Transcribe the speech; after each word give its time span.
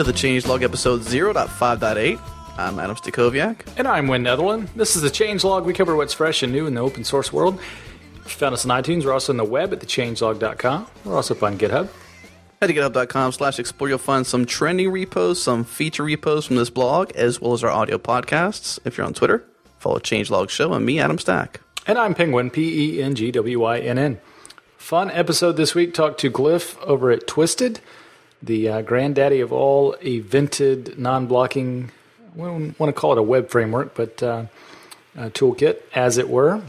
To 0.00 0.04
the 0.04 0.12
Changelog 0.12 0.62
episode 0.62 1.02
0.5.8. 1.02 2.18
I'm 2.56 2.78
Adam 2.78 2.96
Stacoviak. 2.96 3.66
And 3.76 3.86
I'm 3.86 4.08
Wynn 4.08 4.22
Netherland. 4.22 4.70
This 4.74 4.96
is 4.96 5.02
the 5.02 5.10
Changelog. 5.10 5.64
We 5.64 5.74
cover 5.74 5.94
what's 5.94 6.14
fresh 6.14 6.42
and 6.42 6.50
new 6.50 6.66
in 6.66 6.72
the 6.72 6.80
open 6.80 7.04
source 7.04 7.30
world. 7.34 7.60
If 8.24 8.32
you 8.32 8.38
found 8.38 8.54
us 8.54 8.64
on 8.64 8.82
iTunes, 8.82 9.04
we're 9.04 9.12
also 9.12 9.34
on 9.34 9.36
the 9.36 9.44
web 9.44 9.74
at 9.74 9.80
thechangelog.com. 9.80 10.86
We're 11.04 11.14
also 11.14 11.34
up 11.34 11.42
on 11.42 11.58
GitHub. 11.58 11.90
Head 12.62 12.68
to 12.68 12.72
github.com 12.72 13.32
slash 13.32 13.58
explore. 13.58 13.90
You'll 13.90 13.98
find 13.98 14.26
some 14.26 14.46
trending 14.46 14.90
repos, 14.90 15.42
some 15.42 15.64
feature 15.64 16.04
repos 16.04 16.46
from 16.46 16.56
this 16.56 16.70
blog, 16.70 17.10
as 17.10 17.38
well 17.38 17.52
as 17.52 17.62
our 17.62 17.70
audio 17.70 17.98
podcasts. 17.98 18.78
If 18.86 18.96
you're 18.96 19.06
on 19.06 19.12
Twitter, 19.12 19.44
follow 19.80 19.98
Changelog 19.98 20.48
Show 20.48 20.72
and 20.72 20.86
me, 20.86 20.98
Adam 20.98 21.18
Stack. 21.18 21.60
And 21.86 21.98
I'm 21.98 22.14
Penguin, 22.14 22.48
P 22.48 22.96
E 22.96 23.02
N 23.02 23.14
G 23.14 23.30
W 23.32 23.60
Y 23.60 23.80
N 23.80 23.98
N. 23.98 24.18
Fun 24.78 25.10
episode 25.10 25.58
this 25.58 25.74
week. 25.74 25.92
Talked 25.92 26.20
to 26.20 26.30
Glyph 26.30 26.82
over 26.84 27.10
at 27.10 27.26
Twisted, 27.26 27.80
the 28.42 28.68
uh, 28.68 28.82
granddaddy 28.82 29.40
of 29.40 29.52
all 29.52 29.94
evented 30.02 30.98
non 30.98 31.26
blocking, 31.26 31.90
we 32.34 32.44
don't 32.44 32.78
want 32.78 32.94
to 32.94 32.98
call 32.98 33.12
it 33.12 33.18
a 33.18 33.22
web 33.22 33.48
framework, 33.48 33.94
but 33.94 34.22
uh, 34.22 34.46
a 35.16 35.30
toolkit, 35.30 35.80
as 35.94 36.18
it 36.18 36.28
were. 36.28 36.62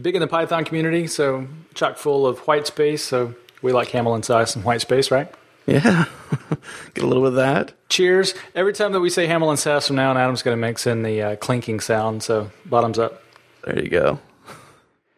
Big 0.00 0.14
in 0.14 0.20
the 0.20 0.28
Python 0.28 0.64
community, 0.64 1.06
so 1.06 1.48
chock 1.74 1.96
full 1.96 2.26
of 2.26 2.38
white 2.40 2.66
space. 2.66 3.02
So 3.02 3.34
we 3.60 3.72
like 3.72 3.88
Haml 3.88 4.24
size 4.24 4.54
and 4.54 4.64
white 4.64 4.80
space, 4.80 5.10
right? 5.10 5.32
Yeah, 5.66 6.06
get 6.94 7.04
a 7.04 7.06
little 7.06 7.26
of 7.26 7.34
that. 7.34 7.72
Cheers. 7.88 8.34
Every 8.54 8.72
time 8.72 8.92
that 8.92 9.00
we 9.00 9.10
say 9.10 9.26
Haml 9.26 9.50
and 9.50 9.58
Sass 9.58 9.86
from 9.86 9.96
now 9.96 10.10
on, 10.10 10.16
Adam's 10.16 10.42
going 10.42 10.56
to 10.56 10.60
mix 10.60 10.86
in 10.86 11.02
the 11.02 11.22
uh, 11.22 11.36
clinking 11.36 11.80
sound. 11.80 12.22
So 12.22 12.50
bottoms 12.64 12.98
up. 12.98 13.22
There 13.64 13.82
you 13.82 13.90
go. 13.90 14.20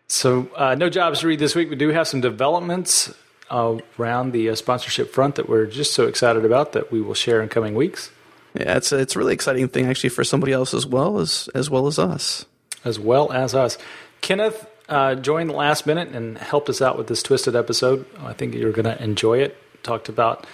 So 0.09 0.49
uh, 0.57 0.75
no 0.75 0.91
jobs 0.91 1.21
to 1.21 1.27
read 1.27 1.39
this 1.39 1.55
week. 1.55 1.71
We 1.71 1.77
do 1.77 1.89
have 1.91 2.09
some 2.09 2.21
developments 2.21 3.15
around 3.53 4.33
the 4.33 4.51
uh, 4.51 4.55
sponsorship 4.55 5.13
front 5.13 5.37
that 5.37 5.49
we're 5.49 5.67
just 5.67 5.93
so 5.93 6.07
excited 6.07 6.45
about 6.45 6.73
that 6.73 6.91
we 6.91 7.01
will 7.01 7.15
share 7.15 7.43
in 7.43 7.49
coming 7.49 7.75
weeks. 7.75 8.11
Yeah, 8.55 8.77
it's 8.77 8.93
a, 8.93 8.99
it's 8.99 9.17
a 9.17 9.19
really 9.19 9.35
exciting 9.35 9.69
thing 9.69 9.87
actually 9.87 10.11
for 10.11 10.25
somebody 10.25 10.53
else 10.53 10.75
as 10.75 10.87
well 10.87 11.19
as 11.19 11.49
as 11.55 11.71
well 11.71 11.87
as 11.87 11.99
us. 11.99 12.47
As 12.85 12.99
well 12.99 13.33
as 13.33 13.55
us. 13.55 13.79
Kenneth 14.21 14.67
uh, 14.89 15.15
joined 15.15 15.51
last 15.53 15.87
minute 15.87 16.09
and 16.09 16.37
helped 16.39 16.69
us 16.69 16.83
out 16.83 16.99
with 16.99 17.07
this 17.07 17.23
twisted 17.23 17.57
episode. 17.57 18.05
I 18.21 18.33
think 18.33 18.55
you're 18.55 18.73
going 18.73 18.85
to 18.85 19.03
enjoy 19.03 19.39
it. 19.39 19.57
Talked 19.83 20.09
about 20.09 20.47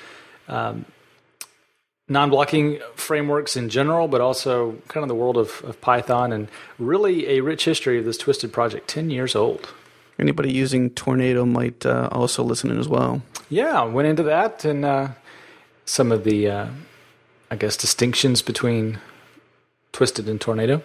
um, 0.46 0.84
non-blocking 2.08 2.80
frameworks 2.94 3.56
in 3.56 3.68
general, 3.68 4.08
but 4.08 4.20
also 4.20 4.76
kind 4.88 5.02
of 5.02 5.08
the 5.08 5.14
world 5.14 5.36
of, 5.36 5.62
of, 5.64 5.80
Python 5.80 6.32
and 6.32 6.48
really 6.78 7.28
a 7.28 7.40
rich 7.40 7.64
history 7.64 7.98
of 7.98 8.04
this 8.04 8.16
twisted 8.16 8.52
project. 8.52 8.88
Ten 8.88 9.10
years 9.10 9.34
old. 9.34 9.68
Anybody 10.18 10.52
using 10.52 10.90
Tornado 10.90 11.46
might 11.46 11.86
uh, 11.86 12.08
also 12.10 12.42
listen 12.42 12.70
in 12.70 12.78
as 12.78 12.88
well. 12.88 13.22
Yeah, 13.50 13.84
went 13.84 14.08
into 14.08 14.24
that 14.24 14.64
and 14.64 14.84
uh, 14.84 15.08
some 15.84 16.10
of 16.10 16.24
the, 16.24 16.48
uh, 16.48 16.66
I 17.50 17.56
guess, 17.56 17.76
distinctions 17.76 18.42
between 18.42 18.98
Twisted 19.92 20.28
and 20.28 20.40
Tornado. 20.40 20.82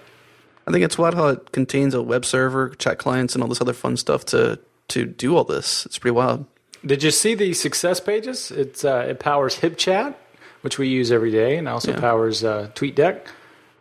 I 0.67 0.71
think 0.71 0.83
it's 0.83 0.97
wild 0.97 1.15
how 1.15 1.27
it 1.27 1.51
contains 1.51 1.93
a 1.93 2.01
web 2.01 2.25
server, 2.25 2.69
chat 2.75 2.97
clients, 2.97 3.33
and 3.33 3.43
all 3.43 3.49
this 3.49 3.61
other 3.61 3.73
fun 3.73 3.97
stuff 3.97 4.25
to 4.27 4.59
to 4.89 5.05
do 5.05 5.35
all 5.35 5.43
this. 5.43 5.85
It's 5.85 5.97
pretty 5.97 6.15
wild. 6.15 6.45
Did 6.85 7.03
you 7.03 7.11
see 7.11 7.35
the 7.35 7.53
success 7.53 7.99
pages? 7.99 8.51
It's 8.51 8.85
uh, 8.85 9.05
it 9.09 9.19
powers 9.19 9.57
HipChat, 9.59 10.15
which 10.61 10.77
we 10.77 10.87
use 10.87 11.11
every 11.11 11.31
day, 11.31 11.57
and 11.57 11.67
also 11.67 11.91
yeah. 11.91 11.99
powers 11.99 12.43
uh, 12.43 12.69
TweetDeck, 12.75 13.27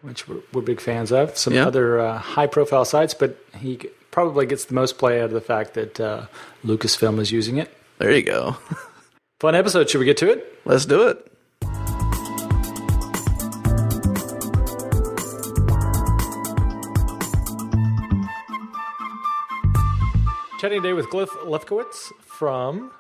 which 0.03 0.29
we're, 0.29 0.41
we're, 0.53 0.63
big 0.63 0.81
fans 0.81 1.13
of. 1.13 1.37
Some 1.37 1.55
yeah. 1.55 1.67
other 1.67 2.01
uh, 2.01 2.19
high 2.19 2.47
profile 2.47 2.85
sites, 2.85 3.15
but 3.15 3.37
he 3.57 3.81
probably 4.13 4.47
gets 4.47 4.67
the 4.67 4.75
most 4.75 4.99
play 4.99 5.21
out 5.21 5.25
of 5.25 5.33
the 5.33 5.41
fact 5.41 5.75
that 5.75 5.99
uh, 5.99 6.27
Lucasfilm 6.65 7.19
is 7.19 7.33
using 7.33 7.57
it. 7.57 7.77
There 7.99 8.13
you 8.13 8.23
go. 8.23 8.57
Fun 9.41 9.57
episode. 9.57 9.91
Should 9.91 9.99
we 9.99 10.05
get 10.05 10.19
to 10.19 10.31
it? 10.31 10.61
Let's 10.65 10.87
do 10.87 11.09
it. 11.09 11.29
Chatting 20.61 20.81
today 20.81 20.93
with 20.93 21.07
Glyph 21.07 21.27
Lefkowitz 21.45 22.13
from 22.21 22.93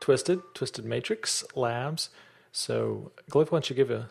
Twisted, 0.00 0.40
Twisted 0.54 0.84
Matrix 0.84 1.44
Labs. 1.54 2.10
So, 2.50 3.12
Glyph, 3.30 3.52
why 3.52 3.56
don't 3.56 3.70
you 3.70 3.76
give 3.76 3.92
a 3.92 4.08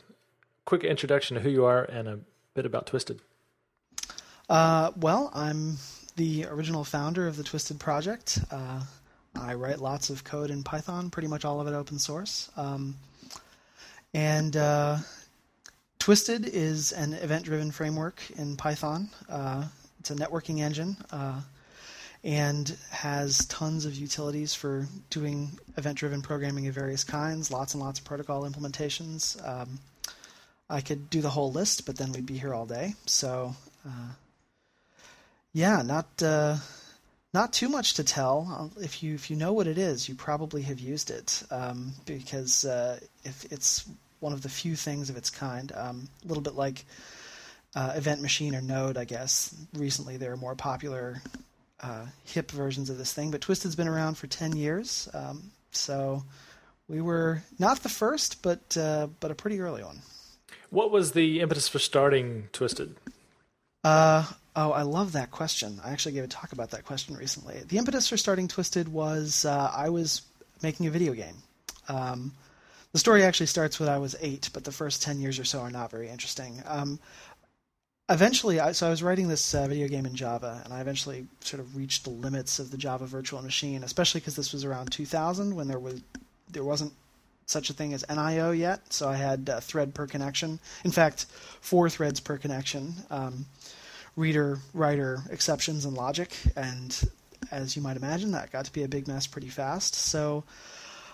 quick 0.63 0.85
introduction 0.85 1.35
to 1.35 1.41
who 1.41 1.49
you 1.49 1.65
are 1.65 1.83
and 1.83 2.07
a 2.07 2.19
bit 2.53 2.65
about 2.65 2.85
Twisted? 2.85 3.19
Uh, 4.47 4.91
well, 4.95 5.31
I'm 5.33 5.77
the 6.15 6.45
original 6.45 6.83
founder 6.83 7.27
of 7.27 7.37
the 7.37 7.43
Twisted 7.43 7.79
project. 7.79 8.39
Uh, 8.51 8.81
I 9.35 9.55
write 9.55 9.79
lots 9.79 10.09
of 10.09 10.23
code 10.23 10.51
in 10.51 10.63
Python, 10.63 11.09
pretty 11.09 11.27
much 11.27 11.43
all 11.43 11.59
of 11.59 11.67
it 11.67 11.73
open 11.73 11.97
source. 11.97 12.49
Um, 12.55 12.95
and 14.13 14.55
uh, 14.55 14.97
Twisted 15.99 16.45
is 16.45 16.91
an 16.91 17.13
event 17.13 17.45
driven 17.45 17.71
framework 17.71 18.21
in 18.37 18.55
Python. 18.55 19.09
Uh, 19.29 19.65
it's 19.99 20.11
a 20.11 20.15
networking 20.15 20.59
engine 20.59 20.97
uh, 21.11 21.41
and 22.23 22.77
has 22.91 23.45
tons 23.47 23.85
of 23.85 23.95
utilities 23.95 24.53
for 24.53 24.87
doing 25.09 25.57
event 25.77 25.97
driven 25.97 26.21
programming 26.21 26.67
of 26.67 26.75
various 26.75 27.03
kinds, 27.03 27.51
lots 27.51 27.73
and 27.73 27.81
lots 27.81 27.99
of 27.99 28.05
protocol 28.05 28.47
implementations. 28.47 29.41
Um, 29.47 29.79
I 30.69 30.81
could 30.81 31.09
do 31.09 31.21
the 31.21 31.29
whole 31.29 31.51
list, 31.51 31.85
but 31.85 31.97
then 31.97 32.11
we'd 32.11 32.25
be 32.25 32.37
here 32.37 32.53
all 32.53 32.65
day. 32.65 32.95
So, 33.05 33.55
uh, 33.85 34.13
yeah, 35.53 35.81
not 35.81 36.21
uh, 36.21 36.57
not 37.33 37.53
too 37.53 37.69
much 37.69 37.95
to 37.95 38.03
tell. 38.03 38.71
If 38.81 39.03
you 39.03 39.15
if 39.15 39.29
you 39.29 39.35
know 39.35 39.53
what 39.53 39.67
it 39.67 39.77
is, 39.77 40.09
you 40.09 40.15
probably 40.15 40.63
have 40.63 40.79
used 40.79 41.11
it 41.11 41.43
um, 41.51 41.93
because 42.05 42.65
uh, 42.65 42.99
if 43.23 43.45
it's 43.51 43.85
one 44.19 44.33
of 44.33 44.41
the 44.41 44.49
few 44.49 44.75
things 44.75 45.09
of 45.09 45.17
its 45.17 45.29
kind, 45.29 45.71
um, 45.75 46.07
a 46.23 46.27
little 46.27 46.43
bit 46.43 46.55
like 46.55 46.85
uh, 47.75 47.91
EventMachine 47.93 48.57
or 48.57 48.61
Node, 48.61 48.97
I 48.97 49.05
guess. 49.05 49.53
Recently, 49.73 50.17
there 50.17 50.31
are 50.31 50.37
more 50.37 50.55
popular 50.55 51.21
uh, 51.81 52.05
hip 52.23 52.49
versions 52.51 52.89
of 52.89 52.97
this 52.97 53.13
thing, 53.13 53.31
but 53.31 53.41
Twisted's 53.41 53.75
been 53.75 53.87
around 53.87 54.15
for 54.15 54.27
10 54.27 54.55
years. 54.55 55.09
Um, 55.13 55.51
so 55.71 56.23
we 56.87 57.01
were 57.01 57.43
not 57.59 57.81
the 57.81 57.89
first, 57.89 58.41
but 58.41 58.77
uh, 58.77 59.07
but 59.19 59.31
a 59.31 59.35
pretty 59.35 59.59
early 59.59 59.83
one. 59.83 60.01
What 60.69 60.91
was 60.91 61.11
the 61.11 61.41
impetus 61.41 61.67
for 61.67 61.79
starting 61.79 62.49
Twisted? 62.51 62.95
Uh, 63.83 64.25
oh, 64.55 64.71
I 64.71 64.83
love 64.83 65.13
that 65.13 65.31
question. 65.31 65.79
I 65.83 65.91
actually 65.91 66.13
gave 66.13 66.23
a 66.23 66.27
talk 66.27 66.51
about 66.51 66.71
that 66.71 66.85
question 66.85 67.15
recently. 67.15 67.61
The 67.67 67.77
impetus 67.77 68.07
for 68.07 68.17
starting 68.17 68.47
Twisted 68.47 68.87
was 68.87 69.45
uh, 69.45 69.71
I 69.75 69.89
was 69.89 70.21
making 70.61 70.87
a 70.87 70.91
video 70.91 71.13
game. 71.13 71.35
Um, 71.87 72.31
the 72.91 72.99
story 72.99 73.23
actually 73.23 73.47
starts 73.47 73.79
when 73.79 73.89
I 73.89 73.97
was 73.97 74.15
eight, 74.21 74.49
but 74.53 74.63
the 74.63 74.71
first 74.71 75.01
10 75.01 75.19
years 75.19 75.39
or 75.39 75.45
so 75.45 75.61
are 75.61 75.71
not 75.71 75.89
very 75.89 76.09
interesting. 76.09 76.61
Um, 76.67 76.99
eventually, 78.07 78.59
I, 78.59 78.71
so 78.73 78.87
I 78.87 78.91
was 78.91 79.01
writing 79.01 79.27
this 79.27 79.55
uh, 79.55 79.67
video 79.67 79.87
game 79.87 80.05
in 80.05 80.15
Java, 80.15 80.61
and 80.63 80.73
I 80.73 80.79
eventually 80.81 81.25
sort 81.41 81.59
of 81.59 81.75
reached 81.75 82.03
the 82.03 82.11
limits 82.11 82.59
of 82.59 82.69
the 82.69 82.77
Java 82.77 83.07
virtual 83.07 83.41
machine, 83.41 83.83
especially 83.83 84.21
because 84.21 84.35
this 84.35 84.53
was 84.53 84.63
around 84.63 84.91
2000 84.91 85.55
when 85.55 85.67
there 85.67 85.79
was 85.79 86.01
there 86.51 86.63
wasn't 86.63 86.93
such 87.47 87.69
a 87.69 87.73
thing 87.73 87.93
as 87.93 88.03
NIO 88.03 88.57
yet. 88.57 88.93
So 88.93 89.09
I 89.09 89.15
had 89.15 89.49
a 89.49 89.59
thread 89.59 89.93
per 89.95 90.07
connection. 90.07 90.59
In 90.83 90.91
fact, 90.91 91.25
four 91.61 91.89
threads 91.89 92.19
per 92.19 92.37
connection. 92.37 92.93
Um, 93.09 93.45
reader, 94.15 94.59
writer 94.73 95.23
exceptions 95.29 95.85
and 95.85 95.95
logic, 95.95 96.35
and 96.55 97.09
as 97.51 97.75
you 97.75 97.81
might 97.81 97.97
imagine, 97.97 98.31
that 98.31 98.51
got 98.51 98.65
to 98.65 98.73
be 98.73 98.83
a 98.83 98.87
big 98.87 99.07
mess 99.07 99.27
pretty 99.27 99.49
fast. 99.49 99.95
So 99.95 100.43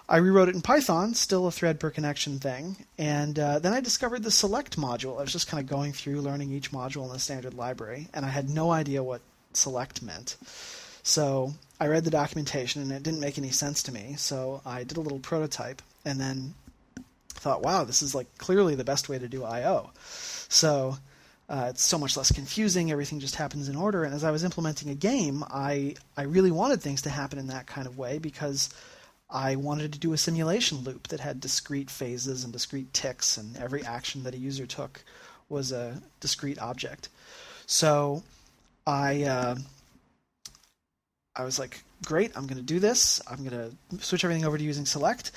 I 0.07 0.17
rewrote 0.17 0.49
it 0.49 0.55
in 0.55 0.61
Python, 0.61 1.13
still 1.13 1.47
a 1.47 1.51
thread 1.51 1.79
per 1.79 1.89
connection 1.89 2.39
thing, 2.39 2.77
and 2.97 3.37
uh, 3.37 3.59
then 3.59 3.73
I 3.73 3.81
discovered 3.81 4.23
the 4.23 4.31
select 4.31 4.77
module. 4.77 5.19
I 5.19 5.21
was 5.21 5.31
just 5.31 5.47
kind 5.47 5.61
of 5.61 5.69
going 5.69 5.93
through 5.93 6.21
learning 6.21 6.51
each 6.51 6.71
module 6.71 7.05
in 7.05 7.13
the 7.13 7.19
standard 7.19 7.53
library, 7.53 8.07
and 8.13 8.25
I 8.25 8.29
had 8.29 8.49
no 8.49 8.71
idea 8.71 9.03
what 9.03 9.21
select 9.53 10.01
meant. 10.01 10.37
So 11.03 11.53
I 11.79 11.87
read 11.87 12.03
the 12.03 12.11
documentation, 12.11 12.81
and 12.81 12.91
it 12.91 13.03
didn't 13.03 13.19
make 13.21 13.37
any 13.37 13.51
sense 13.51 13.83
to 13.83 13.91
me. 13.91 14.15
So 14.17 14.61
I 14.65 14.83
did 14.83 14.97
a 14.97 15.01
little 15.01 15.19
prototype, 15.19 15.81
and 16.05 16.19
then 16.19 16.53
thought, 17.29 17.61
wow, 17.61 17.83
this 17.83 18.01
is 18.01 18.13
like 18.13 18.27
clearly 18.37 18.75
the 18.75 18.83
best 18.83 19.09
way 19.09 19.17
to 19.17 19.27
do 19.27 19.43
I/O. 19.43 19.91
So 20.49 20.97
uh, 21.49 21.67
it's 21.69 21.83
so 21.83 21.97
much 21.97 22.15
less 22.15 22.31
confusing. 22.31 22.91
Everything 22.91 23.19
just 23.19 23.35
happens 23.35 23.69
in 23.69 23.75
order. 23.75 24.03
And 24.03 24.13
as 24.13 24.23
I 24.23 24.29
was 24.29 24.43
implementing 24.43 24.89
a 24.89 24.95
game, 24.95 25.43
I 25.49 25.95
I 26.15 26.23
really 26.23 26.51
wanted 26.51 26.81
things 26.81 27.01
to 27.03 27.09
happen 27.09 27.39
in 27.39 27.47
that 27.47 27.65
kind 27.65 27.87
of 27.87 27.97
way 27.97 28.19
because 28.19 28.69
I 29.31 29.55
wanted 29.55 29.93
to 29.93 29.99
do 29.99 30.13
a 30.13 30.17
simulation 30.17 30.79
loop 30.79 31.07
that 31.07 31.19
had 31.19 31.39
discrete 31.39 31.89
phases 31.89 32.43
and 32.43 32.53
discrete 32.53 32.93
ticks, 32.93 33.37
and 33.37 33.57
every 33.57 33.83
action 33.83 34.23
that 34.23 34.35
a 34.35 34.37
user 34.37 34.67
took 34.67 35.03
was 35.49 35.71
a 35.71 36.01
discrete 36.19 36.59
object. 36.59 37.09
So 37.65 38.21
I 38.85 39.23
uh, 39.23 39.55
I 41.35 41.43
was 41.43 41.57
like, 41.57 41.81
great, 42.05 42.31
I'm 42.35 42.45
going 42.45 42.57
to 42.57 42.63
do 42.63 42.79
this. 42.79 43.21
I'm 43.29 43.43
going 43.47 43.75
to 43.89 44.03
switch 44.03 44.23
everything 44.23 44.45
over 44.45 44.57
to 44.57 44.63
using 44.63 44.85
select. 44.85 45.31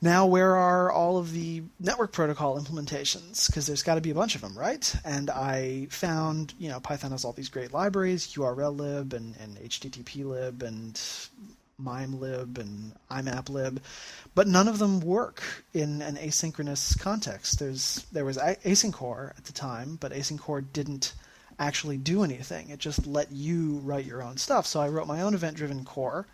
Now, 0.00 0.26
where 0.26 0.56
are 0.56 0.90
all 0.92 1.18
of 1.18 1.32
the 1.32 1.62
network 1.80 2.12
protocol 2.12 2.60
implementations? 2.60 3.46
Because 3.46 3.66
there's 3.66 3.82
got 3.82 3.94
to 3.94 4.00
be 4.00 4.10
a 4.10 4.14
bunch 4.14 4.34
of 4.34 4.42
them, 4.42 4.56
right? 4.56 4.94
And 5.04 5.30
I 5.30 5.86
found, 5.90 6.54
you 6.58 6.68
know, 6.68 6.80
Python 6.80 7.12
has 7.12 7.24
all 7.24 7.32
these 7.32 7.48
great 7.48 7.72
libraries, 7.72 8.26
URLlib 8.34 9.12
and, 9.14 9.34
and 9.40 9.56
HTTPlib 9.56 10.62
and 10.62 11.00
MIMELib 11.82 12.58
and 12.58 12.92
IMAPLib, 13.10 13.78
but 14.34 14.48
none 14.48 14.68
of 14.68 14.78
them 14.78 15.00
work 15.00 15.42
in 15.74 16.02
an 16.02 16.16
asynchronous 16.16 16.98
context. 16.98 17.58
There's 17.58 18.06
there 18.12 18.24
was 18.24 18.38
asyncore 18.38 19.36
at 19.36 19.44
the 19.44 19.52
time, 19.52 19.96
but 20.00 20.12
asyncore 20.12 20.64
didn't 20.72 21.12
actually 21.58 21.96
do 21.96 22.22
anything. 22.22 22.70
It 22.70 22.78
just 22.78 23.06
let 23.06 23.32
you 23.32 23.78
write 23.78 24.04
your 24.04 24.22
own 24.22 24.36
stuff. 24.36 24.66
So 24.66 24.80
I 24.80 24.88
wrote 24.88 25.06
my 25.06 25.22
own 25.22 25.34
event-driven 25.34 25.84
core, 25.84 26.26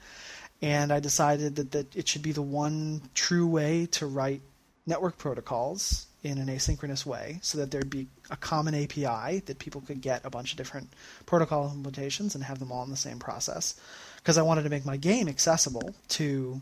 and 0.63 0.93
I 0.93 1.01
decided 1.01 1.57
that, 1.57 1.73
that 1.73 1.97
it 1.97 2.09
should 2.09 2.23
be 2.23 2.33
the 2.33 2.41
one 2.41 3.03
true 3.15 3.47
way 3.47 3.87
to 3.93 4.07
write 4.07 4.41
network 4.87 5.19
protocols 5.19 6.07
in 6.23 6.39
an 6.39 6.47
asynchronous 6.47 7.05
way 7.05 7.41
so 7.43 7.59
that 7.59 7.73
there'd 7.73 7.91
be 7.91 8.07
a 8.31 8.37
common 8.37 8.75
API 8.75 9.41
that 9.41 9.59
people 9.59 9.81
could 9.81 10.01
get 10.01 10.25
a 10.25 10.31
bunch 10.31 10.53
of 10.53 10.57
different 10.57 10.89
protocol 11.27 11.69
implementations 11.69 12.35
and 12.35 12.45
have 12.45 12.61
them 12.61 12.71
all 12.71 12.85
in 12.85 12.91
the 12.91 12.97
same 12.97 13.19
process. 13.19 13.79
Because 14.17 14.39
I 14.39 14.43
wanted 14.43 14.63
to 14.63 14.71
make 14.71 14.87
my 14.87 14.97
game 14.97 15.29
accessible 15.29 15.95
to 16.11 16.61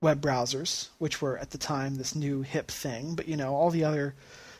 web 0.00 0.22
browsers, 0.22 0.88
which 0.98 1.20
were 1.20 1.36
at 1.36 1.50
the 1.50 1.58
time 1.58 1.96
this 1.96 2.14
new 2.14 2.40
hip 2.42 2.70
thing, 2.70 3.14
but 3.14 3.28
you 3.28 3.36
know, 3.36 3.54
all 3.54 3.70
the 3.70 3.84
other 3.84 4.14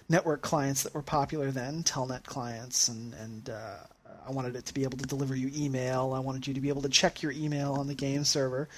network 0.09 0.43
clients 0.43 0.83
that 0.83 0.95
were 0.95 1.03
popular 1.03 1.51
then, 1.51 1.83
telnet 1.83 2.25
clients, 2.25 2.89
and, 2.89 3.15
and 3.15 3.51
uh, 3.51 3.79
I 4.27 4.33
wanted 4.33 4.57
it 4.57 4.67
to 4.67 4.75
be 4.75 4.83
able 4.83 4.99
to 4.99 5.07
deliver 5.07 5.35
you 5.37 5.51
email. 5.55 6.13
I 6.15 6.21
wanted 6.21 6.47
you 6.47 6.55
to 6.55 6.61
be 6.61 6.69
able 6.69 6.83
to 6.83 6.89
check 6.89 7.23
your 7.23 7.33
email 7.33 7.75
on 7.75 7.87
the 7.87 7.95
game 7.95 8.25
server. 8.25 8.69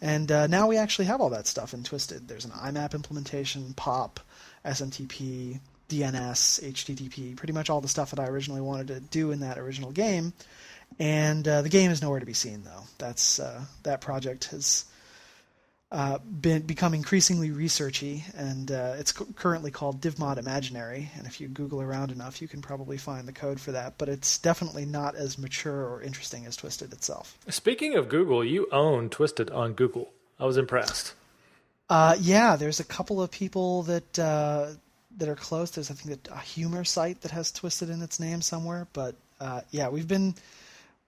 And 0.00 0.30
uh, 0.30 0.46
now 0.46 0.66
we 0.66 0.76
actually 0.76 1.06
have 1.06 1.20
all 1.20 1.30
that 1.30 1.46
stuff 1.46 1.74
in 1.74 1.82
Twisted. 1.82 2.28
There's 2.28 2.44
an 2.44 2.50
IMAP 2.52 2.94
implementation, 2.94 3.74
POP, 3.74 4.20
SMTP, 4.64 5.60
DNS, 5.88 6.72
HTTP, 6.72 7.36
pretty 7.36 7.52
much 7.52 7.70
all 7.70 7.80
the 7.80 7.88
stuff 7.88 8.10
that 8.10 8.20
I 8.20 8.26
originally 8.26 8.60
wanted 8.60 8.88
to 8.88 9.00
do 9.00 9.30
in 9.30 9.40
that 9.40 9.58
original 9.58 9.92
game. 9.92 10.32
And 10.98 11.46
uh, 11.46 11.62
the 11.62 11.68
game 11.68 11.90
is 11.90 12.02
nowhere 12.02 12.20
to 12.20 12.26
be 12.26 12.32
seen, 12.32 12.62
though. 12.64 12.84
That's 12.98 13.38
uh, 13.38 13.64
that 13.82 14.00
project 14.00 14.46
has 14.46 14.84
uh, 15.92 16.18
been 16.18 16.62
become 16.62 16.94
increasingly 16.94 17.50
researchy, 17.50 18.22
and 18.36 18.72
uh, 18.72 18.94
it's 18.98 19.12
currently 19.12 19.70
called 19.70 20.00
Divmod 20.00 20.36
Imaginary. 20.36 21.10
And 21.16 21.26
if 21.26 21.40
you 21.40 21.46
Google 21.46 21.80
around 21.80 22.10
enough, 22.10 22.42
you 22.42 22.48
can 22.48 22.60
probably 22.60 22.96
find 22.96 23.28
the 23.28 23.32
code 23.32 23.60
for 23.60 23.72
that. 23.72 23.96
But 23.96 24.08
it's 24.08 24.38
definitely 24.38 24.84
not 24.84 25.14
as 25.14 25.38
mature 25.38 25.86
or 25.86 26.02
interesting 26.02 26.44
as 26.44 26.56
Twisted 26.56 26.92
itself. 26.92 27.38
Speaking 27.48 27.94
of 27.94 28.08
Google, 28.08 28.44
you 28.44 28.68
own 28.72 29.10
Twisted 29.10 29.50
on 29.50 29.74
Google. 29.74 30.10
I 30.40 30.44
was 30.44 30.56
impressed. 30.56 31.14
Uh, 31.88 32.16
yeah, 32.20 32.56
there's 32.56 32.80
a 32.80 32.84
couple 32.84 33.22
of 33.22 33.30
people 33.30 33.84
that 33.84 34.18
uh, 34.18 34.70
that 35.18 35.28
are 35.28 35.36
close. 35.36 35.70
There's 35.70 35.90
I 35.90 35.94
think 35.94 36.28
a 36.32 36.40
humor 36.40 36.82
site 36.82 37.20
that 37.20 37.30
has 37.30 37.52
Twisted 37.52 37.90
in 37.90 38.02
its 38.02 38.18
name 38.18 38.42
somewhere. 38.42 38.88
But 38.92 39.14
uh, 39.40 39.60
yeah, 39.70 39.88
we've 39.88 40.08
been 40.08 40.34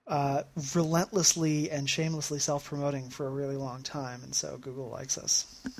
uh, 0.09 0.43
relentlessly 0.75 1.71
and 1.71 1.89
shamelessly 1.89 2.39
self-promoting 2.39 3.09
for 3.09 3.27
a 3.27 3.29
really 3.29 3.55
long 3.55 3.83
time, 3.83 4.21
and 4.23 4.35
so 4.35 4.57
Google 4.57 4.89
likes 4.89 5.17
us. 5.17 5.45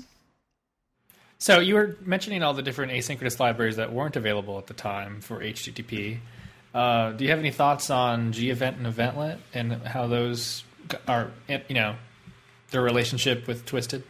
So 1.42 1.58
you 1.58 1.74
were 1.74 1.96
mentioning 2.02 2.42
all 2.42 2.52
the 2.52 2.60
different 2.60 2.92
asynchronous 2.92 3.40
libraries 3.40 3.76
that 3.76 3.94
weren't 3.94 4.14
available 4.14 4.58
at 4.58 4.66
the 4.66 4.74
time 4.74 5.22
for 5.22 5.40
HTTP. 5.40 6.18
Uh, 6.74 7.12
do 7.12 7.24
you 7.24 7.30
have 7.30 7.38
any 7.38 7.50
thoughts 7.50 7.88
on 7.88 8.32
gevent 8.32 8.76
and 8.76 8.86
Eventlet 8.86 9.38
and 9.54 9.72
how 9.72 10.06
those 10.06 10.64
are, 11.08 11.30
you 11.48 11.74
know, 11.74 11.96
their 12.72 12.82
relationship 12.82 13.46
with 13.46 13.64
Twisted? 13.64 14.02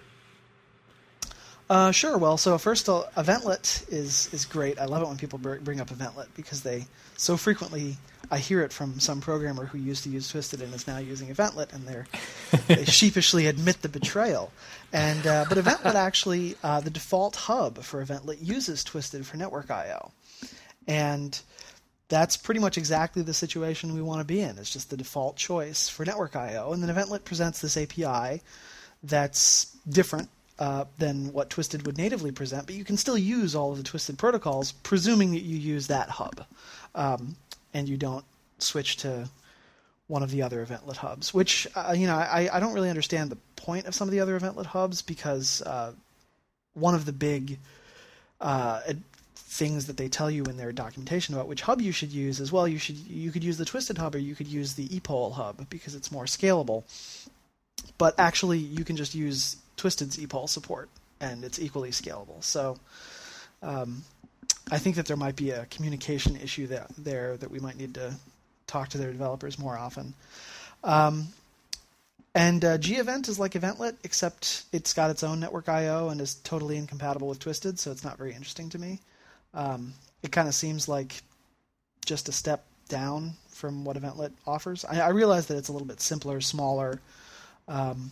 Uh, 1.71 1.93
sure. 1.93 2.19
Well, 2.19 2.37
so 2.37 2.59
first, 2.59 2.89
all, 2.89 3.05
Eventlet 3.17 3.89
is 3.93 4.29
is 4.35 4.45
great. 4.45 4.81
I 4.81 4.87
love 4.87 5.03
it 5.03 5.07
when 5.07 5.17
people 5.17 5.39
bring 5.39 5.81
up 5.81 5.89
Eventlet 5.91 6.27
because 6.35 6.63
they 6.63 6.87
so 7.17 7.37
frequently 7.37 7.97
I 8.29 8.39
hear 8.39 8.63
it 8.63 8.73
from 8.73 8.99
some 8.99 9.21
programmer 9.21 9.67
who 9.67 9.79
used 9.79 10.03
to 10.03 10.11
use 10.11 10.29
Twisted 10.29 10.63
and 10.63 10.75
is 10.75 10.89
now 10.89 10.99
using 10.99 11.29
Eventlet, 11.29 11.73
and 11.73 11.87
they're 11.87 12.09
they 12.67 12.85
sheepishly 12.87 13.47
admit 13.47 13.83
the 13.83 13.89
betrayal. 13.89 14.51
And 14.93 15.25
uh, 15.25 15.45
but 15.49 15.59
Eventlet 15.59 15.95
actually 15.95 16.57
uh, 16.65 16.81
the 16.81 16.91
default 16.91 17.37
hub 17.37 17.85
for 17.85 18.05
Eventlet 18.05 18.39
uses 18.41 18.83
Twisted 18.83 19.25
for 19.25 19.37
network 19.37 19.71
I/O, 19.71 20.11
and 20.89 21.41
that's 22.09 22.37
pretty 22.37 22.59
much 22.59 22.79
exactly 22.79 23.23
the 23.23 23.33
situation 23.33 23.95
we 23.95 24.03
want 24.03 24.19
to 24.19 24.25
be 24.25 24.41
in. 24.41 24.59
It's 24.59 24.73
just 24.73 24.91
the 24.91 24.97
default 24.97 25.37
choice 25.37 25.89
for 25.89 26.05
network 26.05 26.35
I/O, 26.35 26.73
and 26.73 26.83
then 26.83 26.93
Eventlet 26.93 27.23
presents 27.23 27.61
this 27.61 27.77
API 27.77 28.43
that's 29.05 29.67
different 29.89 30.31
uh, 30.61 30.85
than 30.99 31.33
what 31.33 31.49
Twisted 31.49 31.87
would 31.87 31.97
natively 31.97 32.31
present, 32.31 32.67
but 32.67 32.75
you 32.75 32.85
can 32.85 32.99
still 32.99 33.17
use 33.17 33.55
all 33.55 33.73
of 33.73 33.79
the 33.79 33.83
Twisted 33.83 34.19
protocols, 34.19 34.73
presuming 34.73 35.33
that 35.33 35.41
you 35.41 35.57
use 35.57 35.87
that 35.87 36.11
hub, 36.11 36.45
um, 36.95 37.35
and 37.73 37.89
you 37.89 37.97
don't 37.97 38.27
switch 38.59 38.99
to 38.99 39.31
one 40.07 40.23
of 40.23 40.31
the 40.31 40.43
other 40.43 40.65
eventlet 40.65 40.97
hubs. 40.97 41.33
Which 41.33 41.67
uh, 41.75 41.95
you 41.97 42.07
know, 42.07 42.17
I, 42.17 42.51
I 42.53 42.61
don't 42.61 42.75
really 42.75 42.91
understand 42.91 43.31
the 43.31 43.39
point 43.57 43.87
of 43.87 43.95
some 43.95 44.07
of 44.07 44.13
the 44.13 44.21
other 44.21 44.39
eventlet 44.39 44.67
hubs 44.67 45.01
because 45.01 45.63
uh, 45.63 45.93
one 46.75 46.95
of 46.95 47.07
the 47.07 47.13
big 47.13 47.59
uh, 48.41 48.81
things 49.35 49.87
that 49.87 49.97
they 49.97 50.09
tell 50.09 50.31
you 50.31 50.45
in 50.45 50.59
their 50.59 50.73
documentation 50.73 51.35
about 51.35 51.49
which 51.49 51.63
hub 51.63 51.81
you 51.81 51.93
should 51.93 52.13
use 52.13 52.39
is 52.39 52.53
well, 52.53 52.69
you 52.69 52.79
should 52.79 52.99
you 52.99 53.33
could 53.33 53.43
use 53.43 53.57
the 53.57 53.65
Twisted 53.65 53.97
hub 53.97 54.15
or 54.15 54.19
you 54.19 54.35
could 54.35 54.47
use 54.47 54.75
the 54.75 54.89
epoll 54.89 55.33
hub 55.33 55.71
because 55.71 55.95
it's 55.95 56.13
more 56.13 56.27
scalable. 56.27 56.85
But 57.97 58.15
actually, 58.19 58.59
you 58.59 58.85
can 58.85 58.97
just 58.97 59.15
use 59.15 59.57
Twisted's 59.81 60.19
epoll 60.19 60.47
support, 60.47 60.91
and 61.23 61.43
it's 61.43 61.59
equally 61.59 61.91
scalable. 61.91 62.45
So 62.45 62.79
um, 63.63 64.05
I 64.71 64.77
think 64.77 64.97
that 64.97 65.07
there 65.07 65.17
might 65.17 65.37
be 65.37 65.53
a 65.53 65.65
communication 65.67 66.37
issue 66.37 66.67
that, 66.67 66.91
there 66.99 67.39
that 67.39 67.51
we 67.51 67.61
might 67.61 67.79
need 67.79 67.95
to 67.95 68.15
talk 68.67 68.91
to 68.91 68.99
their 68.99 69.11
developers 69.11 69.59
more 69.59 69.79
often. 69.79 70.13
Um, 70.85 71.29
and 72.35 72.63
uh, 72.63 72.77
gevent 72.77 73.29
is 73.29 73.39
like 73.39 73.53
Eventlet, 73.53 73.97
except 74.05 74.65
it's 74.71 74.93
got 74.93 75.11
its 75.11 75.23
own 75.23 75.41
network 75.41 75.71
I/O 75.71 76.11
and 76.11 76.21
is 76.21 76.35
totally 76.35 76.77
incompatible 76.77 77.29
with 77.29 77.39
Twisted, 77.39 77.79
so 77.79 77.91
it's 77.91 78.05
not 78.05 78.19
very 78.19 78.35
interesting 78.35 78.69
to 78.69 78.79
me. 78.79 79.01
Um, 79.55 79.95
it 80.23 80.31
kind 80.31 80.47
of 80.47 80.55
seems 80.55 80.89
like 80.89 81.23
just 82.05 82.29
a 82.29 82.33
step 82.33 82.67
down 82.91 83.33
from 83.49 83.87
what 83.87 83.97
Eventlet 83.97 84.33
offers. 84.47 84.85
I, 84.85 85.01
I 85.01 85.09
realize 85.09 85.47
that 85.47 85.57
it's 85.57 85.71
a 85.71 85.73
little 85.73 85.89
bit 85.89 86.03
simpler, 86.03 86.43
smaller, 86.43 87.01
um, 87.67 88.11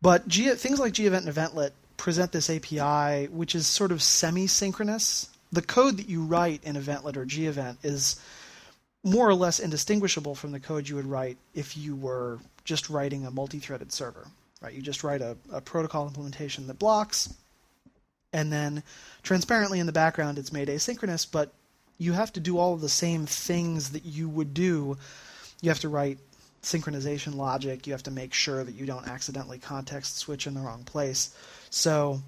but 0.00 0.28
G- 0.28 0.54
things 0.54 0.78
like 0.78 0.92
gevent 0.92 1.26
and 1.26 1.34
Eventlet 1.34 1.72
present 1.96 2.32
this 2.32 2.48
API, 2.48 3.26
which 3.26 3.54
is 3.54 3.66
sort 3.66 3.92
of 3.92 4.02
semi-synchronous. 4.02 5.28
The 5.50 5.62
code 5.62 5.96
that 5.96 6.08
you 6.08 6.22
write 6.22 6.62
in 6.64 6.76
Eventlet 6.76 7.16
or 7.16 7.24
gevent 7.24 7.78
is 7.82 8.20
more 9.04 9.28
or 9.28 9.34
less 9.34 9.58
indistinguishable 9.58 10.34
from 10.34 10.52
the 10.52 10.60
code 10.60 10.88
you 10.88 10.96
would 10.96 11.06
write 11.06 11.38
if 11.54 11.76
you 11.76 11.96
were 11.96 12.38
just 12.64 12.90
writing 12.90 13.26
a 13.26 13.30
multi-threaded 13.30 13.92
server. 13.92 14.26
Right? 14.60 14.74
You 14.74 14.82
just 14.82 15.04
write 15.04 15.20
a, 15.20 15.36
a 15.52 15.60
protocol 15.60 16.06
implementation 16.06 16.66
that 16.66 16.78
blocks, 16.78 17.32
and 18.32 18.52
then 18.52 18.82
transparently 19.22 19.80
in 19.80 19.86
the 19.86 19.92
background 19.92 20.38
it's 20.38 20.52
made 20.52 20.68
asynchronous, 20.68 21.26
but 21.30 21.52
you 21.96 22.12
have 22.12 22.32
to 22.34 22.40
do 22.40 22.58
all 22.58 22.74
of 22.74 22.80
the 22.80 22.88
same 22.88 23.26
things 23.26 23.90
that 23.90 24.04
you 24.04 24.28
would 24.28 24.54
do. 24.54 24.96
You 25.60 25.70
have 25.70 25.80
to 25.80 25.88
write 25.88 26.18
synchronization 26.62 27.34
logic. 27.34 27.86
You 27.86 27.92
have 27.92 28.02
to 28.04 28.10
make 28.10 28.34
sure 28.34 28.64
that 28.64 28.74
you 28.74 28.86
don't 28.86 29.08
accidentally 29.08 29.58
context 29.58 30.18
switch 30.18 30.46
in 30.46 30.54
the 30.54 30.60
wrong 30.60 30.84
place. 30.84 31.34
So, 31.70 32.20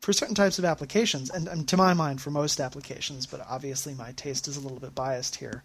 for 0.00 0.12
certain 0.12 0.34
types 0.34 0.58
of 0.58 0.66
applications, 0.66 1.30
and, 1.30 1.48
and 1.48 1.66
to 1.68 1.78
my 1.78 1.94
mind, 1.94 2.20
for 2.20 2.30
most 2.30 2.60
applications, 2.60 3.24
but 3.24 3.40
obviously 3.48 3.94
my 3.94 4.12
taste 4.12 4.46
is 4.48 4.58
a 4.58 4.60
little 4.60 4.78
bit 4.78 4.94
biased 4.94 5.36
here. 5.36 5.62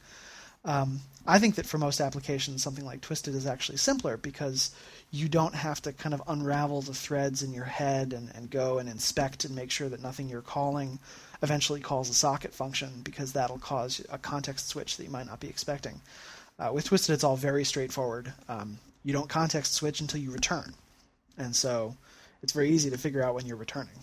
Um, 0.65 1.01
I 1.25 1.39
think 1.39 1.55
that 1.55 1.65
for 1.65 1.77
most 1.77 2.01
applications, 2.01 2.63
something 2.63 2.85
like 2.85 3.01
Twisted 3.01 3.35
is 3.35 3.45
actually 3.45 3.77
simpler 3.77 4.17
because 4.17 4.71
you 5.11 5.29
don't 5.29 5.55
have 5.55 5.81
to 5.83 5.93
kind 5.93 6.13
of 6.13 6.21
unravel 6.27 6.81
the 6.81 6.93
threads 6.93 7.43
in 7.43 7.53
your 7.53 7.65
head 7.65 8.13
and, 8.13 8.31
and 8.35 8.49
go 8.49 8.79
and 8.79 8.89
inspect 8.89 9.45
and 9.45 9.55
make 9.55 9.71
sure 9.71 9.89
that 9.89 10.01
nothing 10.01 10.29
you're 10.29 10.41
calling 10.41 10.99
eventually 11.41 11.79
calls 11.79 12.09
a 12.09 12.13
socket 12.13 12.53
function 12.53 12.89
because 13.03 13.33
that'll 13.33 13.59
cause 13.59 14.05
a 14.09 14.17
context 14.17 14.67
switch 14.67 14.97
that 14.97 15.03
you 15.03 15.09
might 15.09 15.27
not 15.27 15.39
be 15.39 15.47
expecting. 15.47 16.01
Uh, 16.59 16.71
with 16.73 16.85
Twisted, 16.85 17.13
it's 17.13 17.23
all 17.23 17.37
very 17.37 17.63
straightforward. 17.63 18.33
Um, 18.49 18.77
you 19.03 19.13
don't 19.13 19.29
context 19.29 19.73
switch 19.73 20.01
until 20.01 20.19
you 20.19 20.29
return, 20.31 20.73
and 21.37 21.55
so 21.55 21.95
it's 22.43 22.51
very 22.51 22.69
easy 22.69 22.89
to 22.89 22.97
figure 22.97 23.23
out 23.23 23.33
when 23.33 23.45
you're 23.45 23.57
returning. 23.57 23.93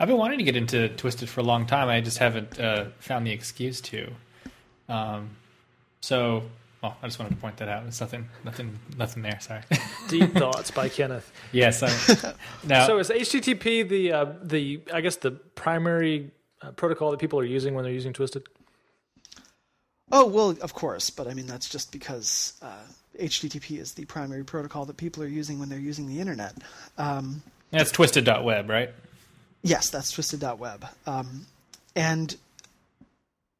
I've 0.00 0.08
been 0.08 0.16
wanting 0.16 0.38
to 0.38 0.44
get 0.44 0.56
into 0.56 0.88
Twisted 0.88 1.28
for 1.28 1.40
a 1.40 1.44
long 1.44 1.66
time. 1.66 1.88
I 1.88 2.00
just 2.00 2.18
haven't 2.18 2.58
uh, 2.58 2.86
found 2.98 3.26
the 3.26 3.30
excuse 3.30 3.80
to. 3.82 4.10
Um, 4.88 5.30
so, 6.00 6.42
well, 6.82 6.96
I 7.02 7.06
just 7.06 7.18
wanted 7.18 7.34
to 7.34 7.40
point 7.40 7.58
that 7.58 7.68
out. 7.68 7.84
There's 7.84 8.00
nothing, 8.00 8.28
nothing, 8.42 8.78
nothing 8.96 9.22
there. 9.22 9.38
Sorry. 9.40 9.62
Deep 10.08 10.32
thoughts 10.32 10.70
by 10.70 10.88
Kenneth. 10.88 11.30
Yes. 11.52 11.80
now, 12.64 12.86
so 12.86 12.98
is 12.98 13.10
HTTP 13.10 13.88
the 13.88 14.12
uh, 14.12 14.26
the 14.42 14.80
I 14.92 15.00
guess 15.00 15.16
the 15.16 15.30
primary 15.30 16.30
uh, 16.60 16.72
protocol 16.72 17.10
that 17.12 17.20
people 17.20 17.38
are 17.38 17.44
using 17.44 17.74
when 17.74 17.84
they're 17.84 17.92
using 17.92 18.12
Twisted? 18.12 18.44
Oh 20.16 20.26
well, 20.26 20.50
of 20.62 20.74
course, 20.74 21.10
but 21.10 21.26
I 21.26 21.34
mean 21.34 21.48
that's 21.48 21.68
just 21.68 21.90
because 21.90 22.52
uh, 22.62 22.84
HTTP 23.18 23.80
is 23.80 23.94
the 23.94 24.04
primary 24.04 24.44
protocol 24.44 24.84
that 24.84 24.96
people 24.96 25.24
are 25.24 25.28
using 25.28 25.58
when 25.58 25.68
they're 25.68 25.76
using 25.76 26.06
the 26.06 26.20
internet. 26.20 26.54
Um, 26.96 27.42
that's 27.72 27.90
twisted.web, 27.90 28.70
right? 28.70 28.90
Yes, 29.62 29.90
that's 29.90 30.12
twisted.web. 30.12 30.86
Um, 31.08 31.46
and 31.96 32.36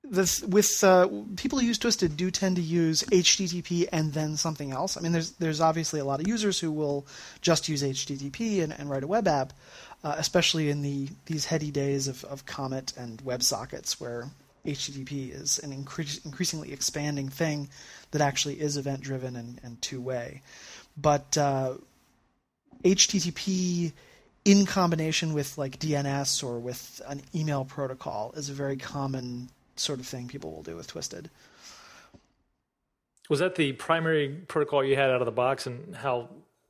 this 0.04 0.42
with 0.42 0.84
uh, 0.84 1.08
people 1.34 1.58
who 1.58 1.66
use 1.66 1.78
Twisted 1.78 2.16
do 2.16 2.30
tend 2.30 2.54
to 2.54 2.62
use 2.62 3.02
HTTP 3.02 3.88
and 3.90 4.12
then 4.12 4.36
something 4.36 4.70
else. 4.70 4.96
I 4.96 5.00
mean, 5.00 5.10
there's 5.10 5.32
there's 5.32 5.60
obviously 5.60 5.98
a 5.98 6.04
lot 6.04 6.20
of 6.20 6.28
users 6.28 6.60
who 6.60 6.70
will 6.70 7.04
just 7.40 7.68
use 7.68 7.82
HTTP 7.82 8.62
and, 8.62 8.72
and 8.72 8.88
write 8.88 9.02
a 9.02 9.08
web 9.08 9.26
app, 9.26 9.52
uh, 10.04 10.14
especially 10.18 10.70
in 10.70 10.82
the 10.82 11.08
these 11.26 11.46
heady 11.46 11.72
days 11.72 12.06
of, 12.06 12.22
of 12.26 12.46
Comet 12.46 12.92
and 12.96 13.24
WebSockets, 13.24 14.00
where 14.00 14.28
HTTP 14.64 15.30
is 15.30 15.58
an 15.58 15.72
incre- 15.72 16.24
increasingly 16.24 16.72
expanding 16.72 17.28
thing 17.28 17.68
that 18.12 18.20
actually 18.20 18.60
is 18.60 18.76
event 18.76 19.00
driven 19.00 19.36
and, 19.36 19.60
and 19.62 19.80
two 19.82 20.00
way. 20.00 20.42
But 20.96 21.36
uh, 21.36 21.74
HTTP 22.82 23.92
in 24.44 24.66
combination 24.66 25.32
with 25.32 25.56
like 25.58 25.78
DNS 25.78 26.44
or 26.44 26.58
with 26.58 27.00
an 27.06 27.22
email 27.34 27.64
protocol 27.64 28.32
is 28.36 28.48
a 28.48 28.52
very 28.52 28.76
common 28.76 29.48
sort 29.76 30.00
of 30.00 30.06
thing 30.06 30.28
people 30.28 30.52
will 30.52 30.62
do 30.62 30.76
with 30.76 30.86
Twisted. 30.86 31.30
Was 33.30 33.40
that 33.40 33.54
the 33.54 33.72
primary 33.72 34.28
protocol 34.28 34.84
you 34.84 34.96
had 34.96 35.10
out 35.10 35.22
of 35.22 35.26
the 35.26 35.32
box, 35.32 35.66
and 35.66 35.96
how 35.96 36.28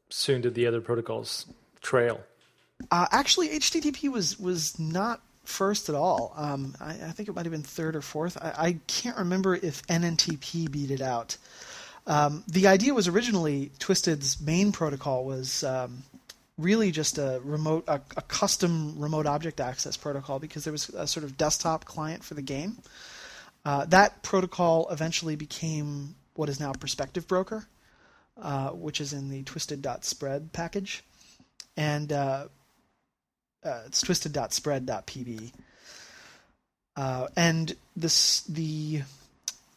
soon 0.08 0.40
did 0.40 0.54
the 0.54 0.66
other 0.68 0.80
protocols 0.80 1.46
trail? 1.82 2.20
Uh, 2.92 3.06
actually, 3.10 3.48
HTTP 3.48 4.08
was 4.08 4.38
was 4.38 4.78
not 4.78 5.20
first 5.44 5.88
at 5.88 5.94
all. 5.94 6.32
Um, 6.36 6.74
I, 6.80 6.90
I, 6.90 7.10
think 7.12 7.28
it 7.28 7.34
might 7.34 7.44
have 7.44 7.52
been 7.52 7.62
third 7.62 7.96
or 7.96 8.02
fourth. 8.02 8.36
I, 8.40 8.54
I, 8.56 8.78
can't 8.86 9.16
remember 9.18 9.54
if 9.54 9.86
NNTP 9.86 10.70
beat 10.70 10.90
it 10.90 11.00
out. 11.00 11.36
Um, 12.06 12.44
the 12.48 12.66
idea 12.66 12.92
was 12.92 13.08
originally 13.08 13.70
Twisted's 13.78 14.40
main 14.40 14.72
protocol 14.72 15.24
was 15.24 15.64
um, 15.64 16.02
really 16.58 16.90
just 16.90 17.18
a 17.18 17.40
remote, 17.44 17.84
a, 17.88 18.00
a, 18.16 18.22
custom 18.22 18.98
remote 18.98 19.26
object 19.26 19.60
access 19.60 19.96
protocol 19.96 20.38
because 20.38 20.64
there 20.64 20.72
was 20.72 20.88
a 20.90 21.06
sort 21.06 21.24
of 21.24 21.36
desktop 21.36 21.84
client 21.84 22.22
for 22.22 22.34
the 22.34 22.42
game. 22.42 22.76
Uh, 23.64 23.86
that 23.86 24.22
protocol 24.22 24.86
eventually 24.90 25.36
became 25.36 26.14
what 26.34 26.48
is 26.48 26.60
now 26.60 26.72
Perspective 26.72 27.26
Broker, 27.26 27.66
uh, 28.40 28.70
which 28.70 29.00
is 29.00 29.12
in 29.12 29.30
the 29.30 29.42
twisted.spread 29.42 30.52
package. 30.52 31.02
And 31.76 32.12
uh, 32.12 32.48
uh 33.64 33.82
it's 33.86 34.00
twisted.spread.pb. 34.00 35.52
Uh, 36.96 37.26
and 37.36 37.74
this 37.96 38.42
the 38.42 39.02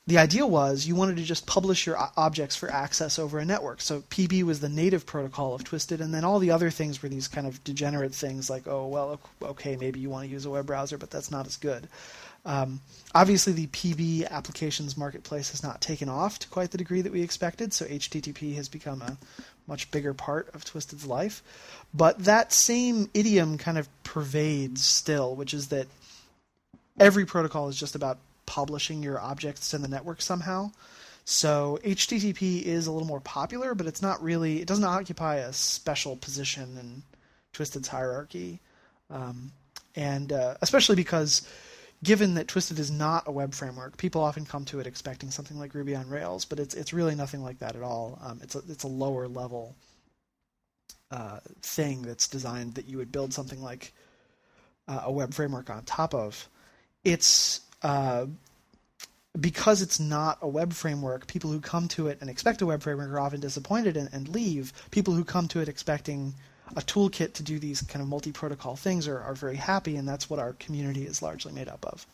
the 0.06 0.18
idea 0.18 0.48
was 0.48 0.86
you 0.88 0.96
wanted 0.96 1.18
to 1.18 1.24
just 1.24 1.46
publish 1.46 1.86
your 1.86 1.98
objects 2.16 2.56
for 2.56 2.72
access 2.72 3.20
over 3.20 3.40
a 3.40 3.46
network. 3.46 3.82
So 3.82 4.02
PB 4.02 4.44
was 4.44 4.62
the 4.62 4.70
native 4.70 5.06
protocol 5.06 5.54
of 5.54 5.66
Twisted, 5.66 6.00
and 6.00 6.14
then 6.14 6.24
all 6.24 6.40
the 6.40 6.52
other 6.52 6.70
things 6.70 7.04
were 7.04 7.10
these 7.10 7.28
kind 7.28 7.46
of 7.46 7.62
degenerate 7.66 8.16
things 8.16 8.50
like, 8.50 8.68
oh, 8.68 8.88
well, 8.88 9.20
okay, 9.42 9.76
maybe 9.76 10.00
you 10.00 10.10
want 10.10 10.26
to 10.26 10.32
use 10.32 10.46
a 10.46 10.50
web 10.50 10.66
browser, 10.66 10.98
but 10.98 11.12
that's 11.12 11.30
not 11.30 11.46
as 11.46 11.58
good. 11.58 11.90
Um, 12.48 12.80
obviously, 13.14 13.54
the 13.54 13.68
PB 13.68 14.30
applications 14.32 14.98
marketplace 14.98 15.52
has 15.52 15.62
not 15.62 15.82
taken 15.82 16.10
off 16.10 16.40
to 16.40 16.48
quite 16.48 16.72
the 16.72 16.78
degree 16.78 17.02
that 17.02 17.12
we 17.12 17.22
expected, 17.22 17.74
so 17.74 17.86
HTTP 17.86 18.56
has 18.56 18.70
become 18.70 19.02
a 19.04 19.18
much 19.68 19.92
bigger 19.92 20.14
part 20.14 20.50
of 20.56 20.66
Twisted's 20.66 21.06
life. 21.06 21.44
But 21.94 22.24
that 22.24 22.54
same 22.54 23.10
idiom 23.14 23.58
kind 23.58 23.78
of 23.78 23.88
pervades 24.04 24.84
still, 24.84 25.36
which 25.36 25.54
is 25.54 25.68
that 25.68 25.88
every 27.00 27.26
protocol 27.26 27.68
is 27.68 27.78
just 27.78 27.96
about 27.96 28.18
publishing 28.46 29.04
your 29.04 29.20
objects 29.20 29.74
in 29.74 29.82
the 29.82 29.88
network 29.88 30.22
somehow. 30.22 30.72
So 31.26 31.78
HTTP 31.84 32.64
is 32.64 32.88
a 32.88 32.92
little 32.92 33.08
more 33.08 33.20
popular, 33.20 33.76
but 33.76 33.86
it's 33.86 34.02
not 34.02 34.24
really. 34.24 34.62
It 34.62 34.68
doesn't 34.68 34.86
occupy 34.86 35.36
a 35.36 35.52
special 35.52 36.16
position 36.16 36.78
in 36.80 37.04
Twisted's 37.52 37.90
hierarchy, 37.90 38.62
um, 39.10 39.52
and 39.96 40.32
uh, 40.32 40.56
especially 40.62 40.96
because, 40.96 41.46
given 42.04 42.36
that 42.36 42.48
Twisted 42.48 42.80
is 42.80 42.92
not 42.92 43.28
a 43.28 43.32
web 43.32 43.54
framework, 43.54 43.98
people 43.98 44.22
often 44.22 44.46
come 44.46 44.66
to 44.66 44.80
it 44.80 44.88
expecting 44.88 45.32
something 45.32 45.58
like 45.58 45.74
Ruby 45.74 45.96
on 45.96 46.10
Rails, 46.10 46.46
but 46.46 46.60
it's 46.60 46.76
it's 46.76 46.94
really 46.94 47.16
nothing 47.16 47.44
like 47.44 47.60
that 47.60 47.76
at 47.76 47.84
all. 47.84 48.20
Um, 48.22 48.40
it's 48.44 48.56
a 48.56 48.62
it's 48.70 48.84
a 48.84 48.88
lower 48.88 49.28
level 49.28 49.76
uh, 51.12 51.40
thing 51.62 52.02
that's 52.02 52.28
designed 52.28 52.76
that 52.76 52.88
you 52.88 52.98
would 52.98 53.12
build 53.12 53.34
something 53.34 53.62
like 53.62 53.94
uh, 54.88 55.02
a 55.06 55.12
web 55.12 55.34
framework 55.34 55.70
on 55.70 55.84
top 55.84 56.14
of. 56.14 56.48
It's 57.04 57.62
uh, 57.82 58.28
because 59.40 59.82
it's 59.82 60.00
not 60.00 60.40
a 60.42 60.48
web 60.48 60.74
framework, 60.74 61.28
people 61.28 61.52
who 61.52 61.60
come 61.60 61.88
to 61.90 62.08
it 62.08 62.18
and 62.22 62.30
expect 62.30 62.62
a 62.62 62.66
web 62.66 62.82
framework 62.82 63.10
are 63.10 63.20
often 63.20 63.40
disappointed 63.40 63.98
and, 63.98 64.10
and 64.12 64.28
leave. 64.30 64.74
People 64.92 65.14
who 65.14 65.24
come 65.24 65.48
to 65.50 65.62
it 65.62 65.70
expecting 65.70 66.34
a 66.76 66.82
toolkit 66.82 67.34
to 67.34 67.44
do 67.44 67.60
these 67.60 67.82
kind 67.82 68.02
of 68.02 68.10
multi-protocol 68.10 68.76
things 68.76 69.08
are, 69.08 69.20
are 69.20 69.34
very 69.34 69.56
happy, 69.56 69.96
and 69.96 70.08
that's 70.08 70.30
what 70.30 70.40
our 70.40 70.54
community 70.54 71.06
is 71.06 71.22
largely 71.22 71.54
made 71.54 71.68
up 71.68 71.86
of. 71.86 72.06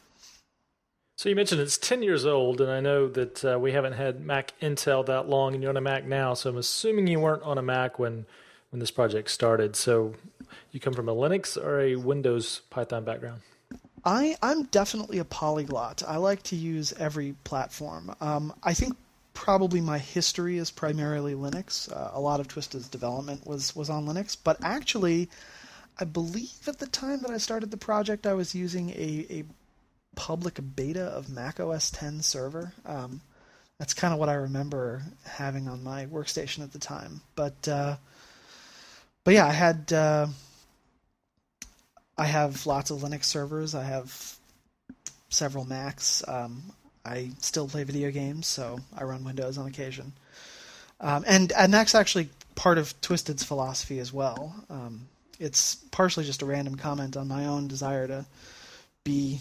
So 1.17 1.29
you 1.29 1.35
mentioned 1.35 1.61
it's 1.61 1.77
10 1.77 2.01
years 2.03 2.25
old, 2.25 2.59
and 2.59 2.71
I 2.71 2.79
know 2.79 3.07
that 3.07 3.45
uh, 3.45 3.59
we 3.59 3.71
haven't 3.71 3.93
had 3.93 4.25
Mac 4.25 4.53
Intel 4.61 5.05
that 5.05 5.29
long, 5.29 5.53
and 5.53 5.61
you're 5.61 5.69
on 5.69 5.77
a 5.77 5.81
Mac 5.81 6.05
now, 6.05 6.33
so 6.33 6.49
I'm 6.49 6.57
assuming 6.57 7.07
you 7.07 7.19
weren't 7.19 7.43
on 7.43 7.57
a 7.57 7.61
Mac 7.61 7.99
when, 7.99 8.25
when 8.71 8.79
this 8.79 8.91
project 8.91 9.29
started. 9.29 9.75
So 9.75 10.13
you 10.71 10.79
come 10.79 10.93
from 10.93 11.07
a 11.07 11.15
Linux 11.15 11.55
or 11.55 11.79
a 11.79 11.95
Windows 11.95 12.61
Python 12.69 13.03
background? 13.03 13.41
I 14.05 14.35
I'm 14.41 14.63
definitely 14.63 15.19
a 15.19 15.25
polyglot. 15.25 16.03
I 16.05 16.17
like 16.17 16.43
to 16.43 16.55
use 16.55 16.93
every 16.93 17.35
platform. 17.43 18.13
Um, 18.19 18.53
I 18.61 18.73
think 18.73 18.97
probably 19.33 19.81
my 19.81 19.97
history 19.97 20.57
is 20.57 20.71
primarily 20.71 21.33
Linux. 21.33 21.91
Uh, 21.91 22.11
a 22.13 22.19
lot 22.19 22.39
of 22.39 22.47
Twisted's 22.47 22.87
development 22.87 23.45
was 23.45 23.75
was 23.75 23.89
on 23.89 24.05
Linux, 24.05 24.37
but 24.41 24.57
actually, 24.63 25.29
I 25.99 26.05
believe 26.05 26.67
at 26.67 26.79
the 26.79 26.87
time 26.87 27.21
that 27.21 27.31
I 27.31 27.37
started 27.37 27.71
the 27.71 27.77
project, 27.77 28.27
I 28.27 28.33
was 28.33 28.55
using 28.55 28.89
a, 28.91 29.25
a 29.29 29.43
public 30.15 30.59
beta 30.75 31.03
of 31.03 31.29
Mac 31.29 31.59
OS 31.59 31.91
10 31.91 32.21
server. 32.21 32.73
Um, 32.85 33.21
that's 33.79 33.93
kind 33.93 34.13
of 34.13 34.19
what 34.19 34.29
I 34.29 34.35
remember 34.35 35.01
having 35.25 35.67
on 35.67 35.83
my 35.83 36.05
workstation 36.05 36.63
at 36.63 36.71
the 36.71 36.79
time. 36.79 37.21
But 37.35 37.67
uh, 37.67 37.97
but 39.23 39.33
yeah, 39.33 39.47
I 39.47 39.53
had. 39.53 39.91
Uh, 39.91 40.27
I 42.15 42.25
have 42.25 42.67
lots 42.67 42.91
of 42.91 42.99
Linux 42.99 43.25
servers. 43.25 43.73
I 43.73 43.83
have 43.85 44.35
several 45.29 45.65
Macs. 45.65 46.23
Um, 46.27 46.61
I 47.05 47.31
still 47.39 47.67
play 47.67 47.83
video 47.83 48.11
games, 48.11 48.47
so 48.47 48.79
I 48.97 49.03
run 49.03 49.23
Windows 49.23 49.57
on 49.57 49.67
occasion. 49.67 50.13
Um, 50.99 51.23
and 51.27 51.51
and 51.51 51.73
that's 51.73 51.95
actually 51.95 52.29
part 52.55 52.77
of 52.77 52.99
Twisted's 53.01 53.43
philosophy 53.43 53.99
as 53.99 54.13
well. 54.13 54.55
Um, 54.69 55.07
it's 55.39 55.75
partially 55.91 56.23
just 56.23 56.41
a 56.41 56.45
random 56.45 56.75
comment 56.75 57.17
on 57.17 57.27
my 57.27 57.45
own 57.45 57.67
desire 57.67 58.07
to 58.07 58.25
be 59.03 59.39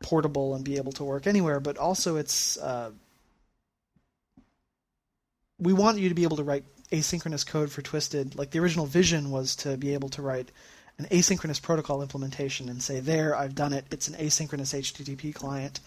portable 0.00 0.54
and 0.54 0.64
be 0.64 0.76
able 0.76 0.92
to 0.92 1.04
work 1.04 1.26
anywhere, 1.26 1.60
but 1.60 1.76
also 1.76 2.16
it's 2.16 2.56
uh, 2.56 2.90
we 5.58 5.72
want 5.72 5.98
you 5.98 6.08
to 6.08 6.14
be 6.14 6.22
able 6.22 6.36
to 6.36 6.44
write 6.44 6.64
asynchronous 6.90 7.46
code 7.46 7.70
for 7.70 7.82
Twisted. 7.82 8.36
Like 8.36 8.50
the 8.50 8.60
original 8.60 8.86
vision 8.86 9.30
was 9.30 9.56
to 9.56 9.76
be 9.76 9.94
able 9.94 10.08
to 10.10 10.22
write 10.22 10.50
an 10.98 11.06
asynchronous 11.06 11.60
protocol 11.60 12.02
implementation 12.02 12.68
and 12.68 12.82
say, 12.82 13.00
there, 13.00 13.36
I've 13.36 13.54
done 13.54 13.72
it. 13.72 13.84
It's 13.90 14.08
an 14.08 14.14
asynchronous 14.14 14.78
HTTP 14.78 15.34
client. 15.34 15.80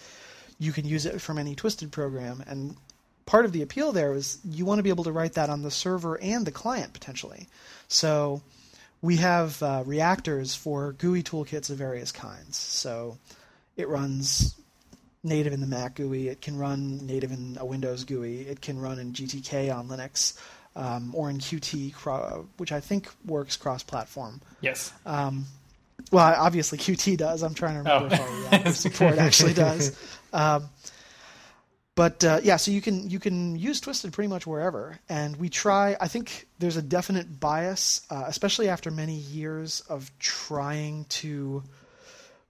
You 0.59 0.71
can 0.71 0.85
use 0.85 1.05
it 1.05 1.21
from 1.21 1.37
any 1.37 1.55
Twisted 1.55 1.91
program. 1.91 2.43
And 2.47 2.75
part 3.25 3.45
of 3.45 3.51
the 3.51 3.61
appeal 3.61 3.91
there 3.91 4.13
is 4.13 4.39
you 4.43 4.65
want 4.65 4.79
to 4.79 4.83
be 4.83 4.89
able 4.89 5.03
to 5.03 5.11
write 5.11 5.33
that 5.33 5.49
on 5.49 5.61
the 5.61 5.71
server 5.71 6.19
and 6.19 6.45
the 6.45 6.51
client 6.51 6.93
potentially. 6.93 7.47
So 7.87 8.41
we 9.01 9.17
have 9.17 9.61
uh, 9.61 9.83
reactors 9.85 10.55
for 10.55 10.93
GUI 10.93 11.23
toolkits 11.23 11.69
of 11.69 11.77
various 11.77 12.11
kinds. 12.11 12.57
So 12.57 13.17
it 13.75 13.87
runs 13.87 14.55
native 15.23 15.53
in 15.53 15.61
the 15.61 15.67
Mac 15.67 15.95
GUI. 15.95 16.29
It 16.29 16.41
can 16.41 16.57
run 16.57 17.05
native 17.05 17.31
in 17.31 17.57
a 17.59 17.65
Windows 17.65 18.03
GUI. 18.03 18.41
It 18.41 18.61
can 18.61 18.79
run 18.79 18.99
in 18.99 19.13
GTK 19.13 19.75
on 19.75 19.87
Linux 19.87 20.39
um, 20.75 21.13
or 21.15 21.29
in 21.29 21.37
Qt, 21.37 22.45
which 22.57 22.71
I 22.71 22.79
think 22.79 23.09
works 23.25 23.57
cross-platform. 23.57 24.41
Yes. 24.61 24.93
Um, 25.05 25.45
well, 26.11 26.33
obviously 26.37 26.77
Qt 26.77 27.17
does. 27.17 27.43
I'm 27.43 27.53
trying 27.53 27.83
to 27.83 27.89
remember 27.89 28.15
oh. 28.15 28.49
if 28.51 28.65
our 28.65 28.73
support 28.73 29.17
actually 29.17 29.53
does. 29.65 29.97
Um, 30.33 30.69
but 31.97 32.23
uh, 32.23 32.39
yeah, 32.43 32.57
so 32.57 32.69
you 32.69 32.79
can 32.79 33.09
you 33.09 33.19
can 33.19 33.55
use 33.55 33.81
Twisted 33.81 34.13
pretty 34.13 34.27
much 34.27 34.45
wherever, 34.45 34.99
and 35.09 35.35
we 35.35 35.49
try. 35.49 35.97
I 35.99 36.07
think 36.07 36.47
there's 36.59 36.77
a 36.77 36.81
definite 36.81 37.39
bias, 37.39 38.05
uh, 38.11 38.25
especially 38.27 38.69
after 38.69 38.91
many 38.91 39.15
years 39.15 39.81
of 39.89 40.11
trying 40.19 41.05
to 41.05 41.63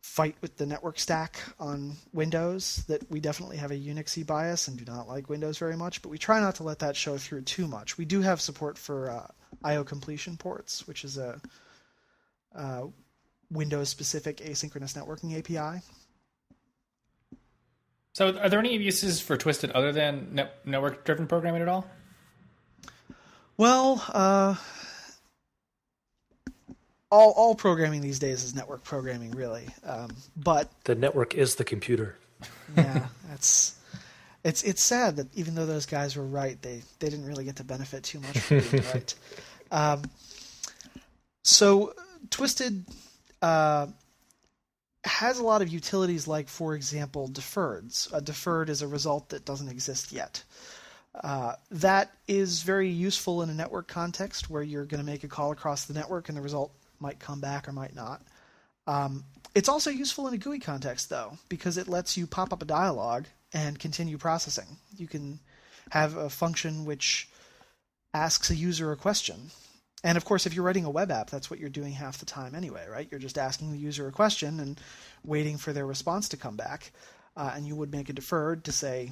fight 0.01 0.36
with 0.41 0.57
the 0.57 0.65
network 0.65 1.00
stack 1.00 1.39
on 1.60 1.93
Windows 2.12 2.84
that 2.88 3.10
we 3.10 3.19
definitely 3.19 3.55
have 3.55 3.72
a 3.72 3.75
Unixy 3.75 4.25
bias 4.25 4.67
and 4.67 4.77
do 4.77 4.84
not 4.84 5.07
like 5.07 5.29
Windows 5.29 5.57
very 5.57 5.77
much, 5.77 6.01
but 6.01 6.10
we 6.10 6.17
try 6.17 6.39
not 6.39 6.55
to 6.55 6.63
let 6.63 6.79
that 6.79 6.96
show 6.96 7.17
through 7.17 7.41
too 7.43 7.67
much. 7.67 7.98
We 7.98 8.05
do 8.05 8.22
have 8.22 8.41
support 8.41 8.77
for 8.77 9.12
uh, 9.12 9.27
I/O 9.63 9.86
completion 9.86 10.36
ports, 10.36 10.88
which 10.88 11.05
is 11.05 11.17
a 11.17 11.39
uh, 12.53 12.88
Windows-specific 13.50 14.38
asynchronous 14.38 14.93
networking 14.93 15.38
API. 15.38 15.81
So, 18.17 18.36
are 18.36 18.50
there 18.50 18.57
any 18.57 18.75
uses 18.75 19.21
for 19.21 19.38
Twisted 19.38 19.69
other 19.74 19.91
than 19.91 20.33
net- 20.33 20.65
network-driven 20.65 21.27
programming 21.27 21.62
at 21.62 21.67
all? 21.67 21.88
Well, 23.57 24.03
uh, 24.12 24.55
all 27.12 27.31
all 27.38 27.53
programming 27.53 28.01
these 28.01 28.17
days 28.17 28.43
is 28.43 28.55
network 28.55 28.83
programming, 28.83 29.29
really. 29.33 29.67
Um, 29.86 30.15
but 30.36 30.67
the 30.86 30.95
network 30.95 31.36
is 31.36 31.57
the 31.57 31.63
computer. 31.63 32.17
yeah, 32.75 33.05
that's 33.29 33.75
it's 34.43 34.63
it's 34.63 34.81
sad 34.81 35.17
that 35.17 35.27
even 35.38 35.53
though 35.53 35.67
those 35.67 35.86
guys 35.86 36.15
were 36.15 36.25
right, 36.25 36.59
they 36.63 36.81
they 36.97 37.09
didn't 37.09 37.27
really 37.27 37.43
get 37.45 37.57
to 37.57 37.63
benefit 37.63 38.01
too 38.01 38.19
much 38.19 38.39
from 38.39 38.62
being 38.62 38.83
right. 38.95 39.13
Um, 39.69 40.01
so 41.43 41.93
Twisted 42.31 42.83
uh, 43.43 43.86
has 45.07 45.39
a 45.39 45.43
lot 45.43 45.61
of 45.61 45.69
utilities, 45.69 46.27
like 46.27 46.47
for 46.47 46.75
example, 46.75 47.29
deferreds. 47.29 48.11
A 48.13 48.21
deferred 48.21 48.69
is 48.69 48.81
a 48.81 48.87
result 48.87 49.29
that 49.29 49.45
doesn't 49.45 49.69
exist 49.69 50.11
yet. 50.11 50.43
Uh, 51.23 51.53
that 51.71 52.11
is 52.27 52.61
very 52.61 52.89
useful 52.89 53.41
in 53.41 53.49
a 53.49 53.53
network 53.53 53.87
context 53.87 54.49
where 54.49 54.61
you're 54.61 54.85
going 54.85 55.03
to 55.03 55.05
make 55.05 55.23
a 55.23 55.27
call 55.27 55.51
across 55.51 55.85
the 55.85 55.93
network 55.93 56.29
and 56.29 56.37
the 56.37 56.41
result 56.41 56.71
might 56.99 57.19
come 57.19 57.39
back 57.39 57.67
or 57.67 57.71
might 57.71 57.95
not. 57.95 58.21
Um, 58.85 59.23
it's 59.55 59.69
also 59.69 59.89
useful 59.89 60.27
in 60.27 60.33
a 60.33 60.37
GUI 60.37 60.59
context, 60.59 61.09
though, 61.09 61.37
because 61.49 61.77
it 61.77 61.87
lets 61.87 62.17
you 62.17 62.27
pop 62.27 62.53
up 62.53 62.61
a 62.61 62.65
dialog 62.65 63.25
and 63.53 63.79
continue 63.79 64.17
processing. 64.17 64.77
You 64.95 65.07
can 65.07 65.39
have 65.89 66.15
a 66.15 66.29
function 66.29 66.85
which 66.85 67.29
asks 68.13 68.49
a 68.49 68.55
user 68.55 68.91
a 68.91 68.95
question. 68.95 69.51
And 70.07 70.15
of 70.15 70.23
course, 70.23 70.45
if 70.45 70.53
you're 70.53 70.63
writing 70.63 70.85
a 70.85 70.89
web 70.89 71.11
app, 71.11 71.29
that's 71.29 71.49
what 71.49 71.59
you're 71.59 71.67
doing 71.67 71.91
half 71.91 72.17
the 72.17 72.25
time 72.25 72.55
anyway, 72.55 72.85
right? 72.89 73.09
You're 73.11 73.19
just 73.19 73.37
asking 73.37 73.73
the 73.73 73.77
user 73.77 74.07
a 74.07 74.11
question 74.13 74.61
and 74.61 74.79
waiting 75.25 75.57
for 75.57 75.73
their 75.73 75.85
response 75.85 76.29
to 76.29 76.37
come 76.37 76.55
back. 76.55 76.93
Uh, 77.35 77.51
and 77.53 77.67
you 77.67 77.75
would 77.75 77.91
make 77.91 78.07
a 78.07 78.13
deferred 78.13 78.63
to 78.63 78.71
say 78.71 79.11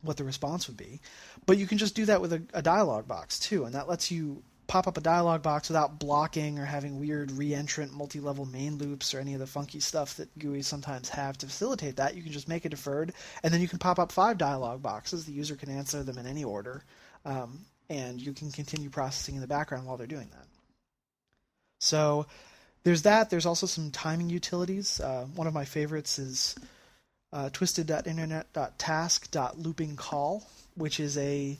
what 0.00 0.16
the 0.16 0.24
response 0.24 0.66
would 0.66 0.78
be. 0.78 1.02
But 1.44 1.58
you 1.58 1.66
can 1.66 1.76
just 1.76 1.94
do 1.94 2.06
that 2.06 2.22
with 2.22 2.32
a, 2.32 2.42
a 2.54 2.62
dialog 2.62 3.06
box 3.06 3.38
too, 3.38 3.66
and 3.66 3.74
that 3.74 3.86
lets 3.86 4.10
you 4.10 4.42
pop 4.66 4.86
up 4.86 4.96
a 4.96 5.02
dialog 5.02 5.42
box 5.42 5.68
without 5.68 5.98
blocking 5.98 6.58
or 6.58 6.64
having 6.64 6.98
weird 6.98 7.28
reentrant 7.28 7.92
multi-level 7.92 8.46
main 8.46 8.78
loops 8.78 9.12
or 9.12 9.20
any 9.20 9.34
of 9.34 9.40
the 9.40 9.46
funky 9.46 9.80
stuff 9.80 10.16
that 10.16 10.38
GUIs 10.38 10.64
sometimes 10.64 11.10
have 11.10 11.36
to 11.36 11.46
facilitate 11.46 11.96
that. 11.96 12.16
You 12.16 12.22
can 12.22 12.32
just 12.32 12.48
make 12.48 12.64
a 12.64 12.70
deferred, 12.70 13.12
and 13.42 13.52
then 13.52 13.60
you 13.60 13.68
can 13.68 13.78
pop 13.78 13.98
up 13.98 14.10
five 14.10 14.38
dialog 14.38 14.82
boxes. 14.82 15.26
The 15.26 15.32
user 15.32 15.54
can 15.54 15.68
answer 15.68 16.02
them 16.02 16.16
in 16.16 16.26
any 16.26 16.44
order, 16.44 16.82
um, 17.26 17.66
and 17.92 18.20
you 18.20 18.32
can 18.32 18.50
continue 18.50 18.88
processing 18.88 19.34
in 19.34 19.40
the 19.40 19.46
background 19.46 19.86
while 19.86 19.96
they're 19.96 20.06
doing 20.06 20.28
that. 20.32 20.46
So 21.78 22.26
there's 22.84 23.02
that. 23.02 23.30
There's 23.30 23.46
also 23.46 23.66
some 23.66 23.90
timing 23.90 24.30
utilities. 24.30 25.00
Uh, 25.00 25.26
one 25.34 25.46
of 25.46 25.52
my 25.52 25.66
favorites 25.66 26.18
is 26.18 26.54
uh, 27.32 27.50
twisted.internet.task.loopingcall, 27.50 30.44
which 30.74 31.00
is 31.00 31.18
a 31.18 31.58